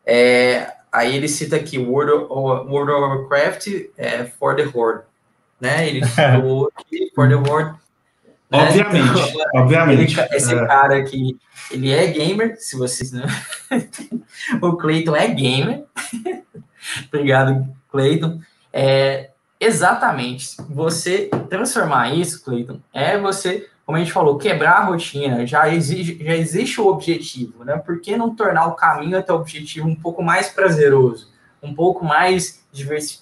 [0.05, 5.03] É, aí ele cita aqui World of, World of Warcraft é, for the Horde.
[5.59, 5.87] Né?
[5.87, 6.01] Ele
[6.79, 7.77] aqui for the Horde
[8.49, 8.59] né?
[8.63, 10.19] Obviamente, então, obviamente.
[10.19, 10.65] Ele, esse é.
[10.65, 11.37] cara aqui,
[11.69, 13.25] ele é gamer, se vocês não.
[14.61, 15.83] o Cleiton é gamer.
[17.07, 18.39] Obrigado, Cleiton.
[18.71, 20.55] É, exatamente.
[20.69, 25.47] Você transformar isso, Cleiton, é você, como a gente falou, quebrar a rotina.
[25.47, 27.77] Já existe, já existe o objetivo, né?
[27.77, 31.31] Por que não tornar o caminho até o objetivo um pouco mais prazeroso,
[31.63, 32.67] um pouco mais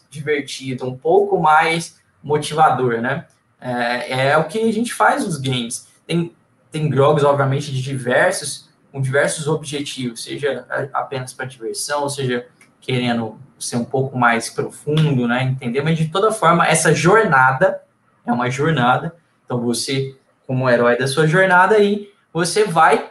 [0.09, 3.27] divertido, um pouco mais motivador, né?
[3.61, 5.87] É, é o que a gente faz nos games.
[6.07, 6.33] Tem,
[6.71, 12.47] tem jogos, obviamente, de diversos, com diversos objetivos, seja apenas para diversão, seja
[12.81, 15.43] querendo ser um pouco mais profundo, né?
[15.43, 17.83] Entender, mas de toda forma, essa jornada
[18.25, 19.15] é uma jornada.
[19.45, 23.09] Então, você, como herói da sua jornada, aí você vai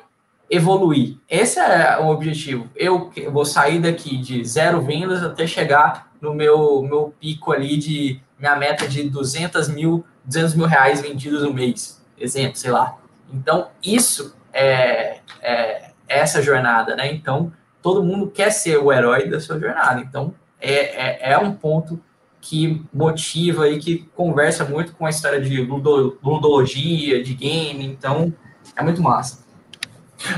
[0.51, 1.17] evoluir.
[1.29, 2.69] Esse é o objetivo.
[2.77, 8.21] Eu vou sair daqui de zero vendas até chegar no meu, meu pico ali de
[8.39, 12.97] minha meta de 200 mil 200 mil reais vendidos no mês, exemplo, sei lá.
[13.33, 17.13] Então, isso é, é essa jornada, né?
[17.13, 20.01] Então, todo mundo quer ser o herói da sua jornada.
[20.01, 22.01] Então, é, é, é um ponto
[22.45, 27.87] que motiva e que conversa muito com a história de ludologia, de game.
[27.87, 28.33] Então,
[28.77, 29.43] é muito massa.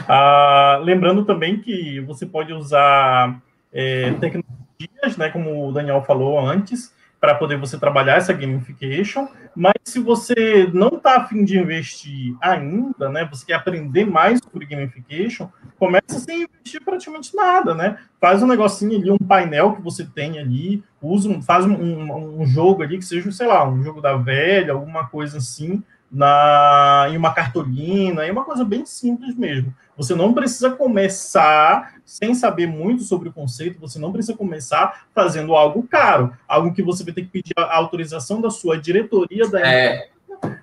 [0.09, 3.43] Ah, lembrando também que você pode usar
[3.73, 9.73] é, tecnologias, né, como o Daniel falou antes, para poder você trabalhar essa gamification, mas
[9.85, 15.49] se você não está afim de investir ainda, né, você quer aprender mais sobre gamification,
[15.79, 17.99] começa sem investir praticamente nada, né?
[18.21, 22.43] Faz um negocinho ali, um painel que você tem ali, usa um, faz um, um,
[22.43, 25.83] um jogo ali que seja, sei lá, um jogo da velha, alguma coisa assim,
[26.17, 29.75] na, em uma cartolina, é uma coisa bem simples mesmo.
[29.99, 35.55] Você não precisa começar sem saber muito sobre o conceito, você não precisa começar fazendo
[35.55, 39.61] algo caro, algo que você vai ter que pedir a autorização da sua diretoria da
[39.61, 40.09] é.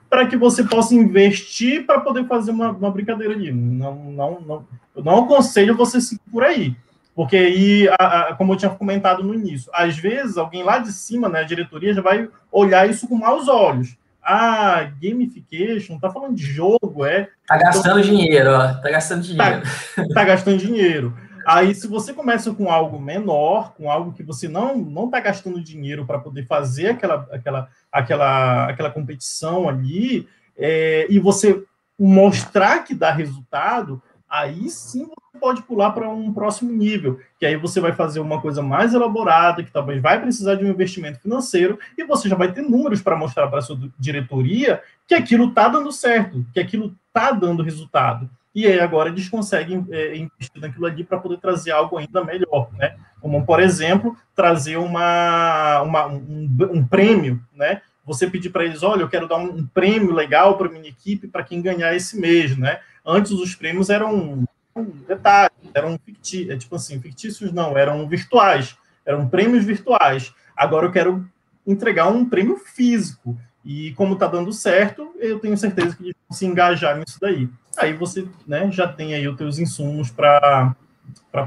[0.10, 3.52] para que você possa investir para poder fazer uma, uma, brincadeira ali.
[3.52, 6.76] Não, não, não, eu não aconselho você seguir por aí.
[7.14, 10.92] Porque aí, a, a, como eu tinha comentado no início, às vezes alguém lá de
[10.92, 16.36] cima, né, a diretoria, já vai olhar isso com maus olhos ah, gamification, tá falando
[16.36, 17.30] de jogo, é.
[17.48, 18.74] Tá gastando então, dinheiro, ó.
[18.76, 19.62] Tá gastando dinheiro.
[19.96, 21.14] Tá, tá, gastando dinheiro.
[21.46, 25.62] Aí, se você começa com algo menor, com algo que você não não tá gastando
[25.62, 31.62] dinheiro para poder fazer aquela, aquela, aquela, aquela competição ali, é, e você
[32.00, 34.02] mostrar que dá resultado,
[34.34, 38.42] aí sim você pode pular para um próximo nível, que aí você vai fazer uma
[38.42, 42.52] coisa mais elaborada, que talvez vai precisar de um investimento financeiro, e você já vai
[42.52, 46.96] ter números para mostrar para a sua diretoria que aquilo está dando certo, que aquilo
[47.08, 48.28] está dando resultado.
[48.56, 52.70] E aí agora eles conseguem é, investir naquilo ali para poder trazer algo ainda melhor,
[52.74, 52.96] né?
[53.20, 57.82] Como, por exemplo, trazer uma, uma um, um prêmio, né?
[58.06, 61.28] Você pedir para eles, olha, eu quero dar um, um prêmio legal para minha equipe
[61.28, 62.80] para quem ganhar esse mês, né?
[63.06, 68.76] Antes os prêmios eram um detalhe, eram fictícios, é, tipo assim, fictícios não, eram virtuais,
[69.06, 70.34] eram prêmios virtuais.
[70.56, 71.26] Agora eu quero
[71.66, 73.38] entregar um prêmio físico.
[73.66, 77.50] E como está dando certo, eu tenho certeza que eles vão se engajar nisso daí.
[77.78, 80.76] Aí você né, já tem aí os teus insumos para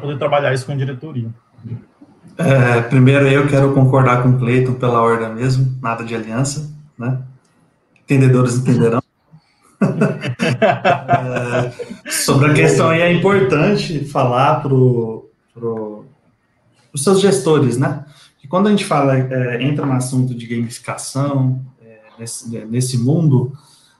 [0.00, 1.28] poder trabalhar isso com a diretoria.
[2.38, 7.22] É, primeiro eu quero concordar com o Cleiton pela ordem mesmo, nada de aliança, né?
[8.02, 9.02] Entendedores entenderão
[12.06, 15.30] é, sobre a questão aí é importante falar para pro,
[16.92, 18.04] os seus gestores, né?
[18.38, 23.52] Que quando a gente fala, é, entra no assunto de gamificação, é, nesse, nesse mundo,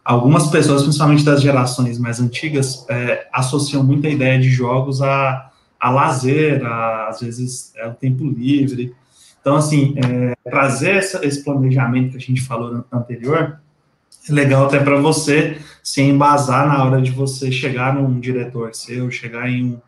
[0.05, 5.51] algumas pessoas, principalmente das gerações mais antigas, é, associam muito a ideia de jogos a,
[5.79, 8.95] a lazer, a, às vezes é o tempo livre.
[9.41, 13.61] Então, assim, é, trazer essa, esse planejamento que a gente falou anterior
[14.29, 19.49] legal até para você se embasar na hora de você chegar num diretor seu, chegar
[19.49, 19.81] em um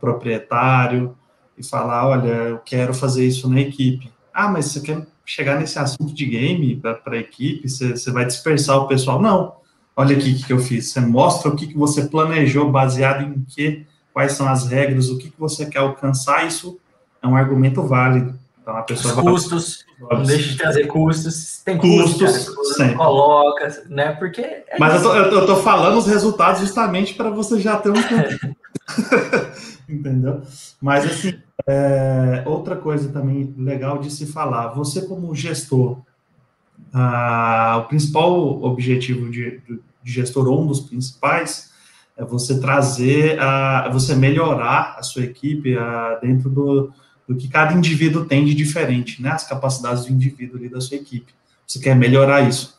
[0.00, 1.16] proprietário
[1.56, 4.10] e falar, olha, eu quero fazer isso na equipe.
[4.32, 7.68] Ah, mas você quer chegar nesse assunto de game para a equipe?
[7.68, 9.22] Você, você, vai dispersar o pessoal?
[9.22, 9.54] Não.
[9.96, 10.90] Olha aqui o que, eu fiz.
[10.90, 15.18] Você mostra o que, que você planejou, baseado em que quais são as regras, o
[15.18, 16.78] que, que você quer alcançar, isso
[17.22, 18.38] é um argumento válido.
[18.64, 20.16] Então, a pessoa Os custos, vai...
[20.16, 21.60] não deixa de trazer custos.
[21.62, 24.12] Tem custos, custos cara, coloca, né?
[24.12, 24.40] Porque.
[24.40, 27.94] É Mas eu tô, eu tô, falando os resultados justamente para você já ter um.
[29.86, 30.40] Entendeu?
[30.80, 35.98] Mas, assim, é, outra coisa também legal de se falar: você, como gestor,
[36.90, 39.60] ah, o principal objetivo de,
[40.02, 41.70] de gestor, ou um dos principais,
[42.16, 46.94] é você trazer, a, você melhorar a sua equipe a, dentro do,
[47.28, 49.30] do que cada indivíduo tem de diferente, né?
[49.30, 51.32] As capacidades do indivíduo ali da sua equipe.
[51.66, 52.74] Você quer melhorar isso.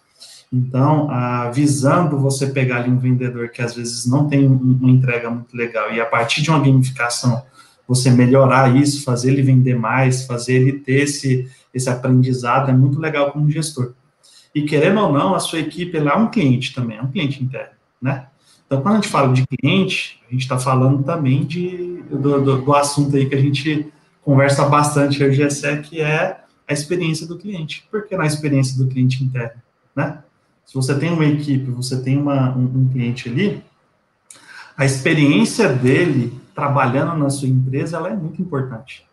[0.54, 5.30] Então, a, visando você pegar ali um vendedor que às vezes não tem uma entrega
[5.30, 7.43] muito legal e a partir de uma gamificação
[7.88, 13.00] você melhorar isso, fazer ele vender mais, fazer ele ter esse, esse aprendizado, é muito
[13.00, 13.93] legal como gestor.
[14.54, 17.43] E querendo ou não, a sua equipe lá é um cliente também, é um cliente
[17.43, 18.28] interno, né?
[18.66, 22.62] Então, quando a gente fala de cliente, a gente está falando também de, do, do,
[22.62, 23.93] do, assunto aí que a gente
[24.26, 27.88] conversa bastante aí, o GSE, que é a experiência do cliente.
[27.91, 29.61] Por que na experiência do cliente interno,
[29.95, 30.23] né?
[30.65, 33.63] Se você tem uma equipe, você tem uma, um, um cliente ali,
[34.76, 39.05] a experiência dele trabalhando na sua empresa, ela é muito importante.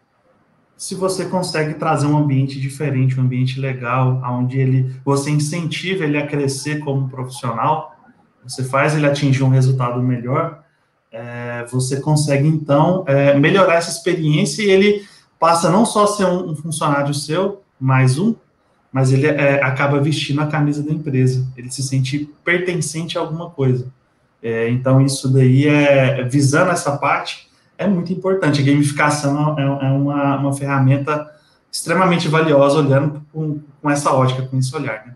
[0.76, 6.16] Se você consegue trazer um ambiente diferente, um ambiente legal, onde ele, você incentiva ele
[6.16, 7.94] a crescer como profissional,
[8.42, 10.61] você faz ele atingir um resultado melhor,
[11.12, 15.06] é, você consegue, então, é, melhorar essa experiência e ele
[15.38, 18.34] passa não só a ser um, um funcionário seu, mais um,
[18.90, 23.50] mas ele é, acaba vestindo a camisa da empresa, ele se sente pertencente a alguma
[23.50, 23.86] coisa.
[24.42, 27.48] É, então, isso daí é, visando essa parte,
[27.78, 28.60] é muito importante.
[28.60, 31.30] A gamificação é, é uma, uma ferramenta
[31.70, 35.06] extremamente valiosa, olhando com, com essa ótica, com esse olhar.
[35.06, 35.14] Né?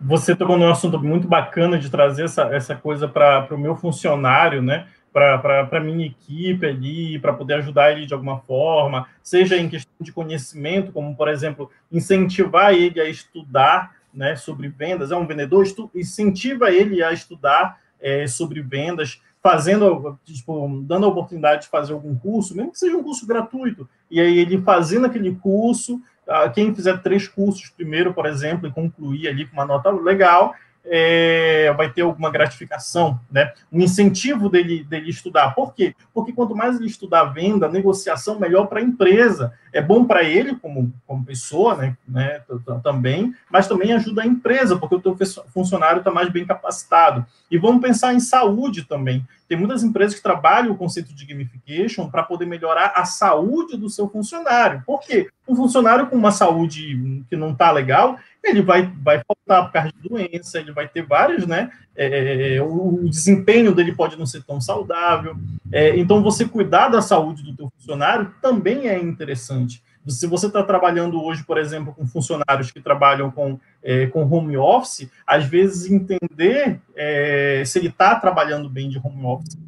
[0.00, 4.62] Você tocou num assunto muito bacana de trazer essa, essa coisa para o meu funcionário,
[4.62, 4.86] né?
[5.12, 9.92] Para a minha equipe ali, para poder ajudar ele de alguma forma, seja em questão
[10.00, 15.10] de conhecimento, como, por exemplo, incentivar ele a estudar né, sobre vendas.
[15.10, 21.62] É um vendedor, incentiva ele a estudar é, sobre vendas, fazendo, tipo, dando a oportunidade
[21.62, 25.34] de fazer algum curso, mesmo que seja um curso gratuito, e aí ele fazendo aquele
[25.36, 29.90] curso, ah, quem fizer três cursos primeiro, por exemplo, e concluir ali com uma nota
[29.90, 30.54] legal,
[30.90, 33.52] é, vai ter alguma gratificação, né?
[33.72, 35.54] Um incentivo dele, dele estudar.
[35.54, 35.94] Por quê?
[36.12, 39.52] Porque quanto mais ele estudar venda, negociação, melhor para a empresa.
[39.72, 41.96] É bom para ele como, como pessoa, né?
[42.06, 42.42] né?
[42.82, 45.16] Também, mas também ajuda a empresa, porque o teu
[45.52, 47.24] funcionário está mais bem capacitado.
[47.50, 49.26] E vamos pensar em saúde também.
[49.48, 53.88] Tem muitas empresas que trabalham o conceito de gamification para poder melhorar a saúde do
[53.88, 54.82] seu funcionário.
[54.86, 55.28] Por quê?
[55.48, 59.92] Um funcionário com uma saúde que não está legal, ele vai, vai faltar por causa
[59.92, 61.70] de doença, ele vai ter vários, né?
[61.94, 65.36] É, o, o, desempenho dele pode não ser tão saudável.
[65.72, 69.82] É, então, você cuidar da saúde do teu funcionário também é interessante.
[70.06, 74.56] Se você está trabalhando hoje, por exemplo, com funcionários que trabalham com, é, com home
[74.56, 79.58] office, às vezes entender é, se ele está trabalhando bem de home office,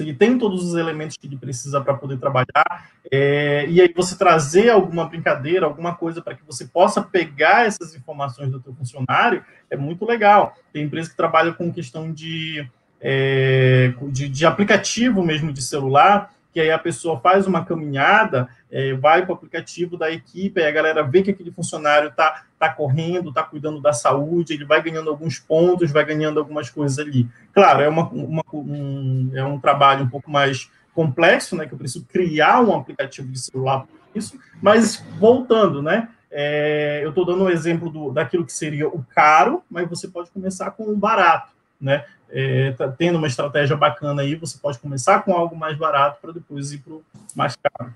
[0.00, 3.92] se ele tem todos os elementos que ele precisa para poder trabalhar, é, e aí
[3.94, 8.74] você trazer alguma brincadeira, alguma coisa para que você possa pegar essas informações do teu
[8.74, 10.56] funcionário, é muito legal.
[10.72, 12.66] Tem empresa que trabalha com questão de,
[12.98, 18.92] é, de, de aplicativo mesmo de celular, que aí a pessoa faz uma caminhada, é,
[18.94, 22.68] vai para o aplicativo da equipe, aí a galera vê que aquele funcionário está tá
[22.68, 27.28] correndo, está cuidando da saúde, ele vai ganhando alguns pontos, vai ganhando algumas coisas ali.
[27.52, 31.78] Claro, é, uma, uma um, é um trabalho um pouco mais complexo, né, que eu
[31.78, 37.44] preciso criar um aplicativo de celular para isso, mas voltando, né, é, eu estou dando
[37.44, 41.52] um exemplo do, daquilo que seria o caro, mas você pode começar com o barato,
[41.80, 42.04] né?
[42.32, 46.32] É, tá tendo uma estratégia bacana aí, você pode começar com algo mais barato para
[46.32, 47.02] depois ir para o
[47.34, 47.92] mais caro.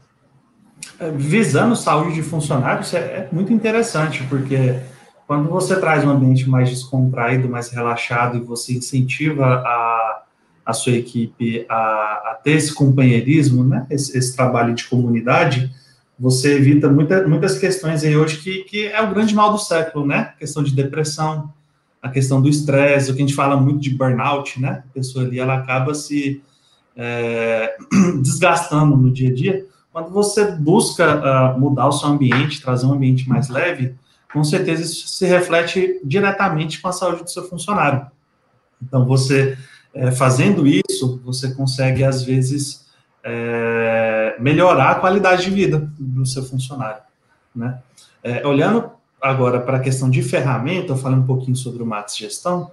[0.99, 4.79] É, visando saúde de funcionários é, é muito interessante, porque
[5.27, 10.23] quando você traz um ambiente mais descontraído, mais relaxado, e você incentiva a,
[10.67, 11.75] a sua equipe a,
[12.33, 15.71] a ter esse companheirismo, né, esse, esse, trabalho de comunidade,
[16.19, 20.07] você evita muita, muitas questões aí hoje que, que é o grande mal do século,
[20.07, 20.33] né?
[20.39, 21.53] questão de depressão,
[22.05, 24.85] a questão do estresse, o que a gente fala muito de burnout, né?
[24.91, 26.43] A pessoa ali, ela acaba se
[26.95, 27.75] é,
[28.21, 29.67] desgastando no dia a dia.
[29.91, 33.95] Quando você busca uh, mudar o seu ambiente, trazer um ambiente mais leve,
[34.31, 38.07] com certeza isso se reflete diretamente com a saúde do seu funcionário.
[38.83, 39.57] Então, você
[39.95, 42.85] é, fazendo isso, você consegue, às vezes,
[43.23, 47.01] é, melhorar a qualidade de vida do seu funcionário.
[47.57, 47.79] Né?
[48.23, 48.91] É, olhando
[49.25, 52.71] agora para a questão de ferramenta, eu falei um pouquinho sobre o Max Gestão,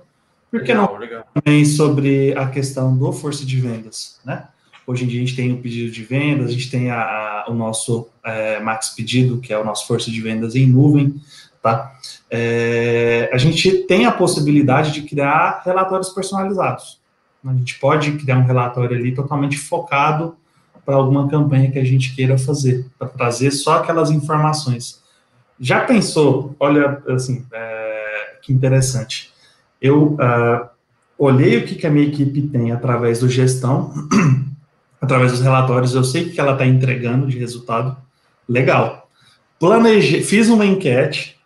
[0.51, 1.23] por que não legal.
[1.33, 4.47] também sobre a questão do força de vendas, né?
[4.85, 7.45] Hoje em dia a gente tem o pedido de vendas, a gente tem a, a,
[7.47, 11.15] o nosso é, Max Pedido, que é o nosso força de vendas em nuvem,
[11.61, 11.93] tá?
[12.29, 16.99] É, a gente tem a possibilidade de criar relatórios personalizados.
[17.45, 20.35] A gente pode criar um relatório ali totalmente focado
[20.85, 25.00] para alguma campanha que a gente queira fazer, para trazer só aquelas informações.
[25.63, 29.31] Já pensou, olha, assim, é, que interessante.
[29.79, 30.67] Eu uh,
[31.15, 33.93] olhei o que, que a minha equipe tem através do gestão,
[34.99, 37.95] através dos relatórios, eu sei o que ela está entregando de resultado.
[38.49, 39.07] Legal.
[39.59, 41.39] Planejei, fiz uma enquete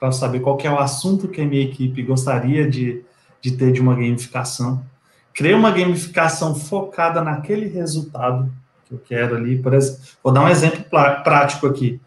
[0.00, 3.04] para saber qual é o assunto que a minha equipe gostaria de,
[3.40, 4.84] de ter de uma gamificação.
[5.32, 8.50] Criei uma gamificação focada naquele resultado
[8.84, 9.56] que eu quero ali.
[9.56, 12.00] Por exemplo, vou dar um exemplo prático aqui.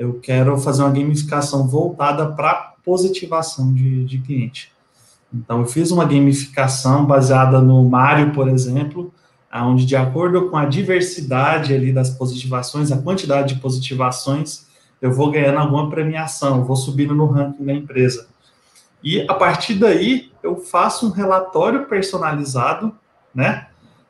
[0.00, 4.72] Eu quero fazer uma gamificação voltada para positivação de, de cliente.
[5.30, 9.12] Então, eu fiz uma gamificação baseada no Mário, por exemplo,
[9.52, 14.64] onde, de acordo com a diversidade ali das positivações, a quantidade de positivações,
[15.02, 18.26] eu vou ganhando alguma premiação, vou subindo no ranking da empresa.
[19.04, 22.90] E a partir daí, eu faço um relatório personalizado,
[23.34, 23.66] né?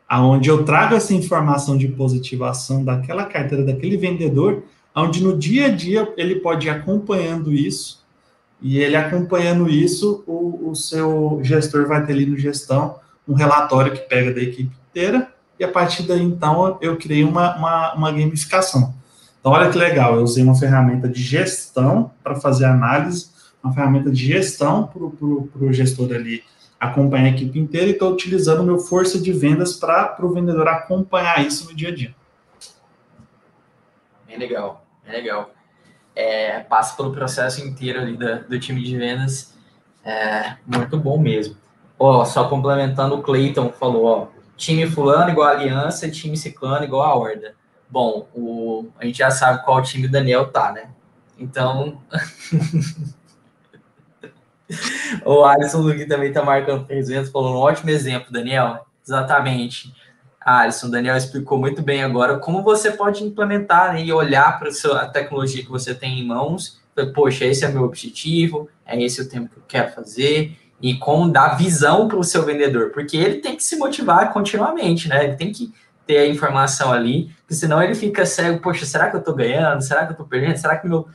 [0.09, 4.62] Onde eu trago essa informação de positivação daquela carteira, daquele vendedor,
[5.01, 8.05] onde no dia a dia ele pode ir acompanhando isso,
[8.61, 13.92] e ele acompanhando isso, o, o seu gestor vai ter ali no gestão um relatório
[13.92, 18.11] que pega da equipe inteira, e a partir daí, então, eu criei uma, uma, uma
[18.11, 18.94] gamificação.
[19.38, 23.30] Então, olha que legal, eu usei uma ferramenta de gestão para fazer análise,
[23.62, 26.42] uma ferramenta de gestão para o gestor ali
[26.78, 31.44] acompanhar a equipe inteira e estou utilizando meu força de vendas para o vendedor acompanhar
[31.44, 32.14] isso no dia a dia.
[34.26, 35.51] Bem legal, bem legal.
[36.15, 39.55] É, passa pelo processo inteiro ali do, time de vendas,
[40.05, 41.57] é muito bom mesmo.
[41.99, 47.03] Ó, só complementando, o Clayton falou, ó, time fulano igual a aliança, time ciclano igual
[47.03, 47.55] a horda.
[47.89, 50.91] Bom, o, a gente já sabe qual time o Daniel tá, né?
[51.39, 52.01] Então.
[55.25, 58.87] o Alisson Luque também tá marcando presença, falou um ótimo exemplo, Daniel.
[59.05, 59.93] Exatamente.
[60.41, 64.70] Alisson, o Daniel explicou muito bem agora como você pode implementar né, e olhar para
[64.99, 66.80] a tecnologia que você tem em mãos.
[67.14, 71.30] Poxa, esse é meu objetivo, é esse o tempo que eu quero fazer, e como
[71.30, 75.24] dar visão para o seu vendedor, porque ele tem que se motivar continuamente, né?
[75.24, 75.72] Ele tem que
[76.07, 79.82] ter a informação ali, porque senão ele fica cego, poxa, será que eu estou ganhando?
[79.82, 80.57] Será que eu estou perdendo?
[80.57, 81.09] Será que meu.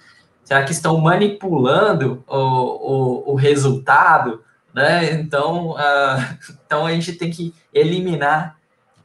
[0.43, 4.43] Será que estão manipulando o, o, o resultado?
[4.73, 5.13] Né?
[5.13, 8.54] Então, uh, então a gente tem que eliminar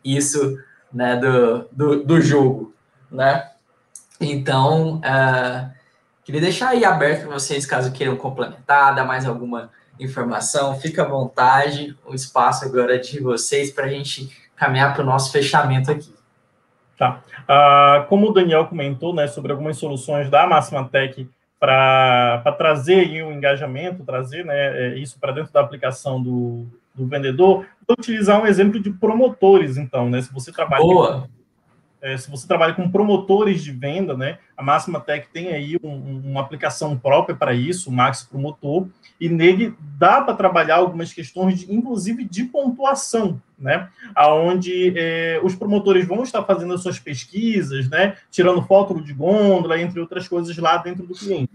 [0.04, 0.58] isso
[0.92, 2.74] né, do, do, do jogo.
[3.10, 3.48] Né?
[4.20, 5.70] Então, uh,
[6.24, 11.08] queria deixar aí aberto para vocês, caso queiram complementar, dar mais alguma informação, fica à
[11.08, 15.90] vontade, o espaço agora é de vocês para a gente caminhar para o nosso fechamento
[15.90, 16.14] aqui.
[16.96, 17.22] Tá.
[17.48, 21.28] Ah, como o Daniel comentou, né, sobre algumas soluções da Máxima Tech
[21.58, 27.06] para trazer o um engajamento, trazer né, é, isso para dentro da aplicação do, do
[27.06, 30.20] vendedor, vou utilizar um exemplo de promotores, então, né?
[30.22, 30.82] Se você trabalha.
[30.82, 31.20] Boa.
[31.22, 31.40] Com
[32.02, 36.22] é, se você trabalha com promotores de venda, né, a Máxima Tech tem aí um,
[36.24, 38.86] uma aplicação própria para isso, o Max Promotor,
[39.20, 45.54] e nele dá para trabalhar algumas questões, de, inclusive de pontuação, né, aonde é, os
[45.54, 50.56] promotores vão estar fazendo as suas pesquisas, né, tirando foto de gôndola, entre outras coisas
[50.56, 51.52] lá dentro do cliente.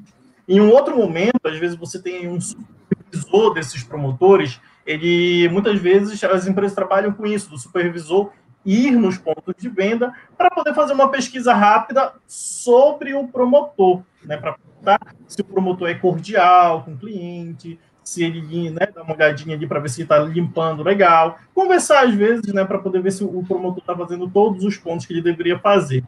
[0.48, 6.24] Em um outro momento, às vezes você tem um supervisor desses promotores, ele muitas vezes
[6.24, 8.32] as empresas trabalham com isso, do supervisor
[8.66, 14.38] ir nos pontos de venda para poder fazer uma pesquisa rápida sobre o promotor, né?
[14.38, 14.56] Para
[15.28, 19.66] se o promotor é cordial com o cliente, se ele né, dá uma olhadinha ali
[19.66, 23.44] para ver se está limpando legal, conversar às vezes, né, para poder ver se o
[23.44, 26.04] promotor está fazendo todos os pontos que ele deveria fazer.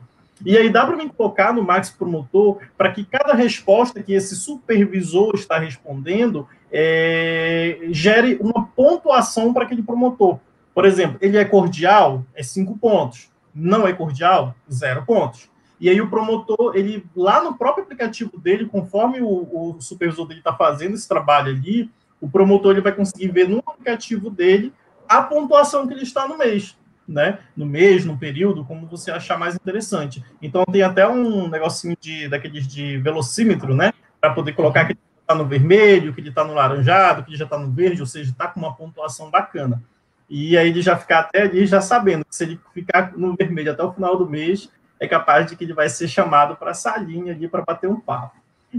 [0.46, 4.36] E aí dá para me colocar no Max Promotor para que cada resposta que esse
[4.36, 10.40] supervisor está respondendo é, gere uma pontuação para aquele promotor.
[10.74, 13.30] Por exemplo, ele é cordial, é cinco pontos.
[13.54, 15.50] Não é cordial, zero pontos.
[15.80, 20.40] E aí o promotor, ele lá no próprio aplicativo dele, conforme o, o supervisor dele
[20.40, 24.74] está fazendo esse trabalho ali, o promotor ele vai conseguir ver no aplicativo dele
[25.08, 26.78] a pontuação que ele está no mês,
[27.08, 27.40] né?
[27.56, 30.24] No mês, no período, como você achar mais interessante.
[30.42, 33.94] Então tem até um negocinho de daqueles de velocímetro, né?
[34.20, 37.38] Para poder colocar que ele está no vermelho, que ele está no laranjado, que ele
[37.38, 39.82] já está no verde, ou seja, está com uma pontuação bacana.
[40.30, 43.72] E aí ele já ficar até ali já sabendo que se ele ficar no vermelho
[43.72, 46.74] até o final do mês, é capaz de que ele vai ser chamado para a
[46.74, 48.36] salinha ali para bater um papo.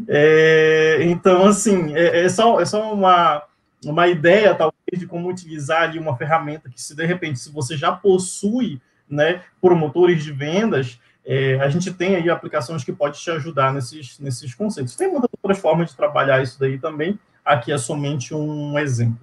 [0.06, 3.42] É, então, assim, é, é, só, é só uma,
[3.84, 7.76] uma ideia, talvez, de como utilizar ali uma ferramenta que, se de repente, se você
[7.76, 13.30] já possui né, promotores de vendas, é, a gente tem aí aplicações que podem te
[13.30, 14.96] ajudar nesses, nesses conceitos.
[14.96, 19.20] Tem muitas outras formas de trabalhar isso daí também, aqui é somente um exemplo.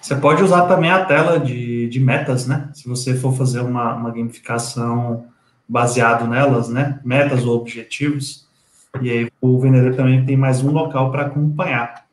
[0.00, 2.70] Você pode usar também a tela de, de metas, né?
[2.74, 5.26] Se você for fazer uma, uma gamificação
[5.68, 7.00] baseado nelas, né?
[7.04, 8.48] Metas ou objetivos.
[9.00, 12.07] E aí o vendedor também tem mais um local para acompanhar.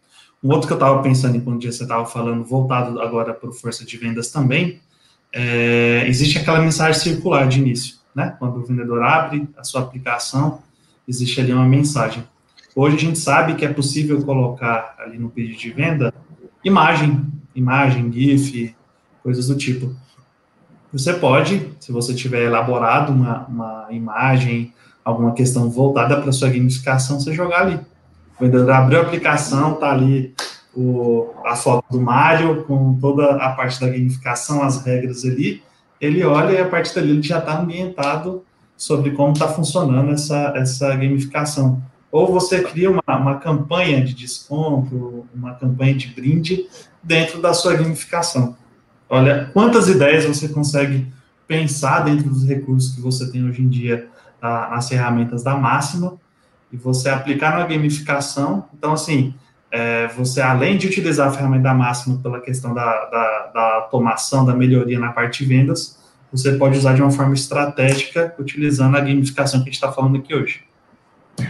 [0.46, 3.98] Um outro que eu estava pensando enquanto você estava falando, voltado agora para força de
[3.98, 4.80] vendas também,
[5.34, 8.36] é, existe aquela mensagem circular de início, né?
[8.38, 10.60] Quando o vendedor abre a sua aplicação,
[11.08, 12.24] existe ali uma mensagem.
[12.76, 16.14] Hoje a gente sabe que é possível colocar ali no pedido de venda
[16.64, 17.26] imagem,
[17.56, 18.76] imagem, GIF,
[19.24, 19.96] coisas do tipo.
[20.94, 24.72] Você pode, se você tiver elaborado uma, uma imagem,
[25.04, 27.80] alguma questão voltada para sua gamificação, você jogar ali.
[28.40, 30.34] O vendedor abriu a aplicação, tá ali
[30.76, 35.64] o, a foto do Mário com toda a parte da gamificação, as regras ali.
[36.00, 38.44] Ele olha e a partir dali ele já está ambientado
[38.76, 41.82] sobre como está funcionando essa, essa gamificação.
[42.12, 46.66] Ou você cria uma, uma campanha de desconto, uma campanha de brinde
[47.02, 48.56] dentro da sua gamificação.
[49.10, 51.08] Olha, quantas ideias você consegue
[51.48, 54.10] pensar dentro dos recursos que você tem hoje em dia,
[54.42, 56.18] as ferramentas da Máxima,
[56.76, 58.68] e você aplicar na gamificação.
[58.78, 59.34] Então, assim,
[59.72, 64.54] é, você, além de utilizar a ferramenta Máxima pela questão da, da, da automação, da
[64.54, 65.98] melhoria na parte de vendas,
[66.32, 70.18] você pode usar de uma forma estratégica, utilizando a gamificação que a gente está falando
[70.18, 70.64] aqui hoje.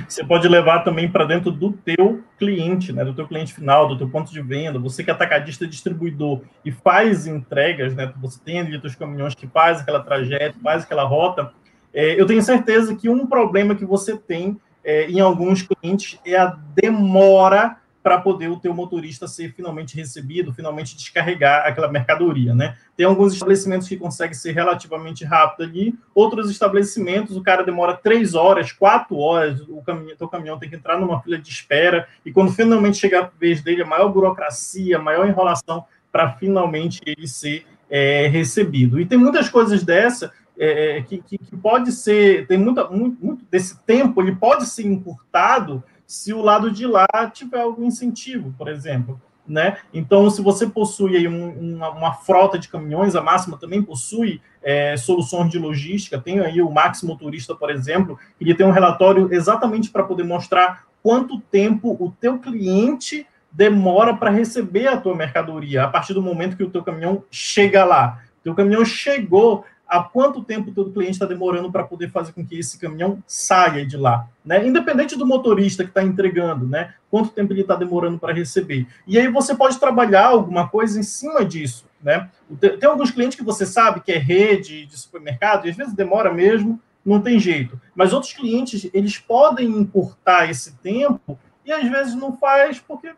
[0.08, 3.98] Você pode levar também para dentro do teu cliente, né, do teu cliente final, do
[3.98, 4.80] teu ponto de venda.
[4.80, 9.48] Você que é atacadista distribuidor e faz entregas, né, você tem ali os caminhões que
[9.48, 11.52] faz aquela trajeto, faz aquela rota.
[11.94, 16.38] É, eu tenho certeza que um problema que você tem é, em alguns clientes é
[16.38, 22.78] a demora para poder o teu motorista ser finalmente recebido, finalmente descarregar aquela mercadoria, né?
[22.96, 28.36] Tem alguns estabelecimentos que conseguem ser relativamente rápido ali, outros estabelecimentos o cara demora três
[28.36, 32.32] horas, quatro horas, o caminhão, teu caminhão tem que entrar numa fila de espera e
[32.32, 37.28] quando finalmente chegar a vez dele, a maior burocracia, a maior enrolação para finalmente ele
[37.28, 39.00] ser é, recebido.
[39.00, 43.46] E tem muitas coisas dessa é, que, que, que, pode ser, tem muita, muito, muito
[43.50, 48.68] desse tempo, ele pode ser encurtado se o lado de lá tiver algum incentivo, por
[48.68, 49.20] exemplo.
[49.48, 49.78] Né?
[49.94, 54.98] Então, se você possui um, uma, uma, frota de caminhões, a Máxima também possui é,
[54.98, 59.92] soluções de logística, tem aí o Max Motorista, por exemplo, ele tem um relatório exatamente
[59.92, 65.88] para poder mostrar quanto tempo o teu cliente demora para receber a tua mercadoria, a
[65.88, 68.20] partir do momento que o teu caminhão chega lá.
[68.40, 72.46] O teu caminhão chegou, há quanto tempo todo cliente está demorando para poder fazer com
[72.46, 74.66] que esse caminhão saia de lá, né?
[74.66, 76.94] Independente do motorista que está entregando, né?
[77.10, 78.88] Quanto tempo ele está demorando para receber.
[79.08, 82.30] E aí você pode trabalhar alguma coisa em cima disso, né?
[82.60, 86.34] Tem alguns clientes que você sabe que é rede de supermercado, e às vezes demora
[86.34, 87.80] mesmo, não tem jeito.
[87.94, 93.12] Mas outros clientes, eles podem encurtar esse tempo e às vezes não faz porque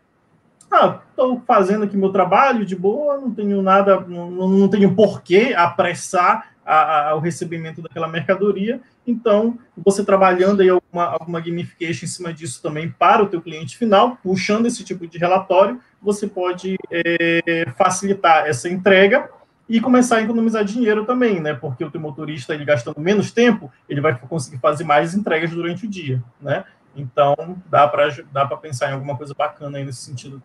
[0.70, 5.54] ah, estou fazendo aqui meu trabalho de boa, não tenho nada, não, não tenho porquê
[5.56, 8.78] apressar a, a, o recebimento daquela mercadoria.
[9.06, 13.78] Então, você trabalhando aí alguma, alguma gamification em cima disso também para o teu cliente
[13.78, 19.30] final, puxando esse tipo de relatório, você pode é, facilitar essa entrega
[19.66, 21.54] e começar a economizar dinheiro também, né?
[21.54, 25.86] Porque o teu motorista, ele gastando menos tempo, ele vai conseguir fazer mais entregas durante
[25.86, 26.64] o dia, né?
[26.94, 27.34] Então,
[27.70, 30.42] dá para dá pensar em alguma coisa bacana aí nesse sentido.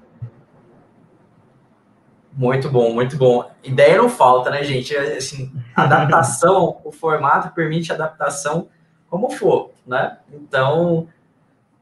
[2.35, 3.49] Muito bom, muito bom.
[3.63, 4.95] Ideia não falta, né, gente?
[4.95, 8.69] É, assim, adaptação, o formato permite adaptação
[9.07, 10.17] como for, né?
[10.31, 11.07] Então,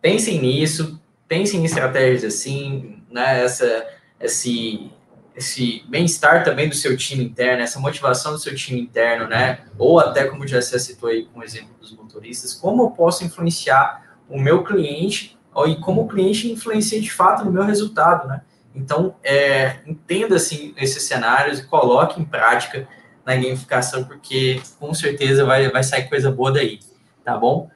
[0.02, 3.45] pensem nisso, pensem em estratégias assim, né?
[3.45, 3.88] Essa,
[4.20, 4.91] esse,
[5.34, 9.62] esse bem-estar também do seu time interno, essa motivação do seu time interno, né?
[9.78, 13.24] Ou até, como já se citou aí com o exemplo dos motoristas, como eu posso
[13.24, 15.38] influenciar o meu cliente
[15.68, 18.41] e como o cliente influencia de fato no meu resultado, né?
[18.74, 22.88] Então, é, entenda assim, esses cenários e coloque em prática
[23.26, 26.80] na gamificação, porque com certeza vai, vai sair coisa boa daí,
[27.24, 27.70] tá bom?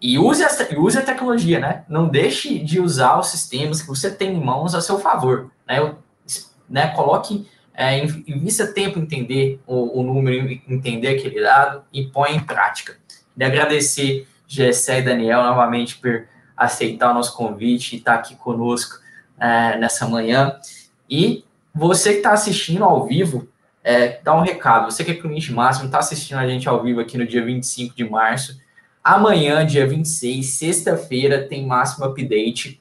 [0.00, 1.84] E use a, use a tecnologia, né?
[1.88, 5.78] Não deixe de usar os sistemas que você tem em mãos a seu favor, né?
[5.78, 5.98] Eu,
[6.68, 6.88] né?
[6.88, 12.40] Coloque, é, invista tempo em entender o, o número, entender aquele dado e põe em
[12.40, 12.96] prática.
[13.36, 16.26] E agradecer Gessé e Daniel novamente por
[16.56, 19.04] aceitar o nosso convite e estar aqui conosco
[19.38, 20.58] é, nessa manhã.
[21.08, 23.48] E você que está assistindo ao vivo,
[23.82, 24.90] é, dá um recado.
[24.90, 27.94] Você que é cliente máximo, está assistindo a gente ao vivo aqui no dia 25
[27.94, 28.60] de março.
[29.02, 32.80] Amanhã, dia 26, sexta-feira, tem máximo update,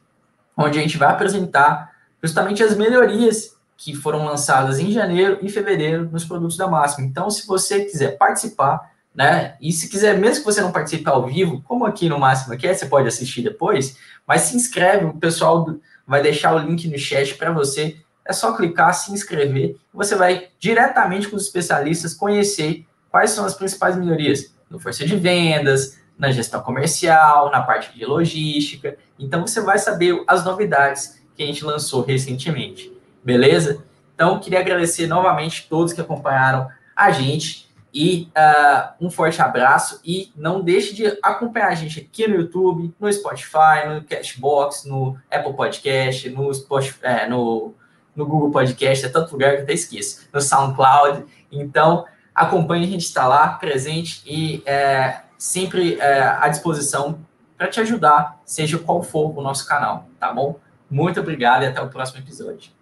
[0.57, 1.91] onde a gente vai apresentar
[2.23, 7.05] justamente as melhorias que foram lançadas em janeiro e fevereiro nos produtos da Máxima.
[7.05, 9.55] Então, se você quiser participar, né?
[9.61, 12.73] E se quiser, mesmo que você não participe ao vivo, como aqui no Máxima quer,
[12.73, 13.97] você pode assistir depois,
[14.27, 17.97] mas se inscreve, o pessoal vai deixar o link no chat para você.
[18.25, 23.53] É só clicar, se inscrever, você vai diretamente com os especialistas conhecer quais são as
[23.53, 28.97] principais melhorias no força de vendas, na gestão comercial, na parte de logística.
[29.19, 32.91] Então você vai saber as novidades que a gente lançou recentemente.
[33.23, 33.83] Beleza?
[34.13, 37.64] Então, queria agradecer novamente todos que acompanharam a gente
[37.95, 42.93] e uh, um forte abraço e não deixe de acompanhar a gente aqui no YouTube,
[42.99, 47.73] no Spotify, no Cashbox, no Apple Podcast, no, Spotify, é, no,
[48.13, 51.23] no Google Podcast, é tanto lugar que eu até esqueço, no SoundCloud.
[51.49, 52.03] Então,
[52.35, 57.25] acompanhe, a gente está lá, presente e é, sempre é, à disposição
[57.57, 60.59] para te ajudar, seja qual for o nosso canal, tá bom?
[60.91, 62.75] Muito obrigado e até o próximo episódio.